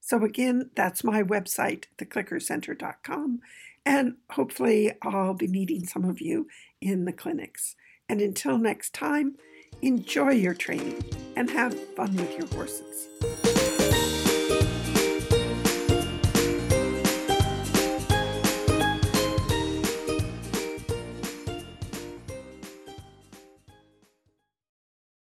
[0.00, 3.40] So, again, that's my website, theclickercenter.com,
[3.84, 6.48] and hopefully I'll be meeting some of you
[6.80, 7.76] in the clinics.
[8.08, 9.36] And until next time,
[9.82, 11.04] enjoy your training
[11.36, 13.67] and have fun with your horses.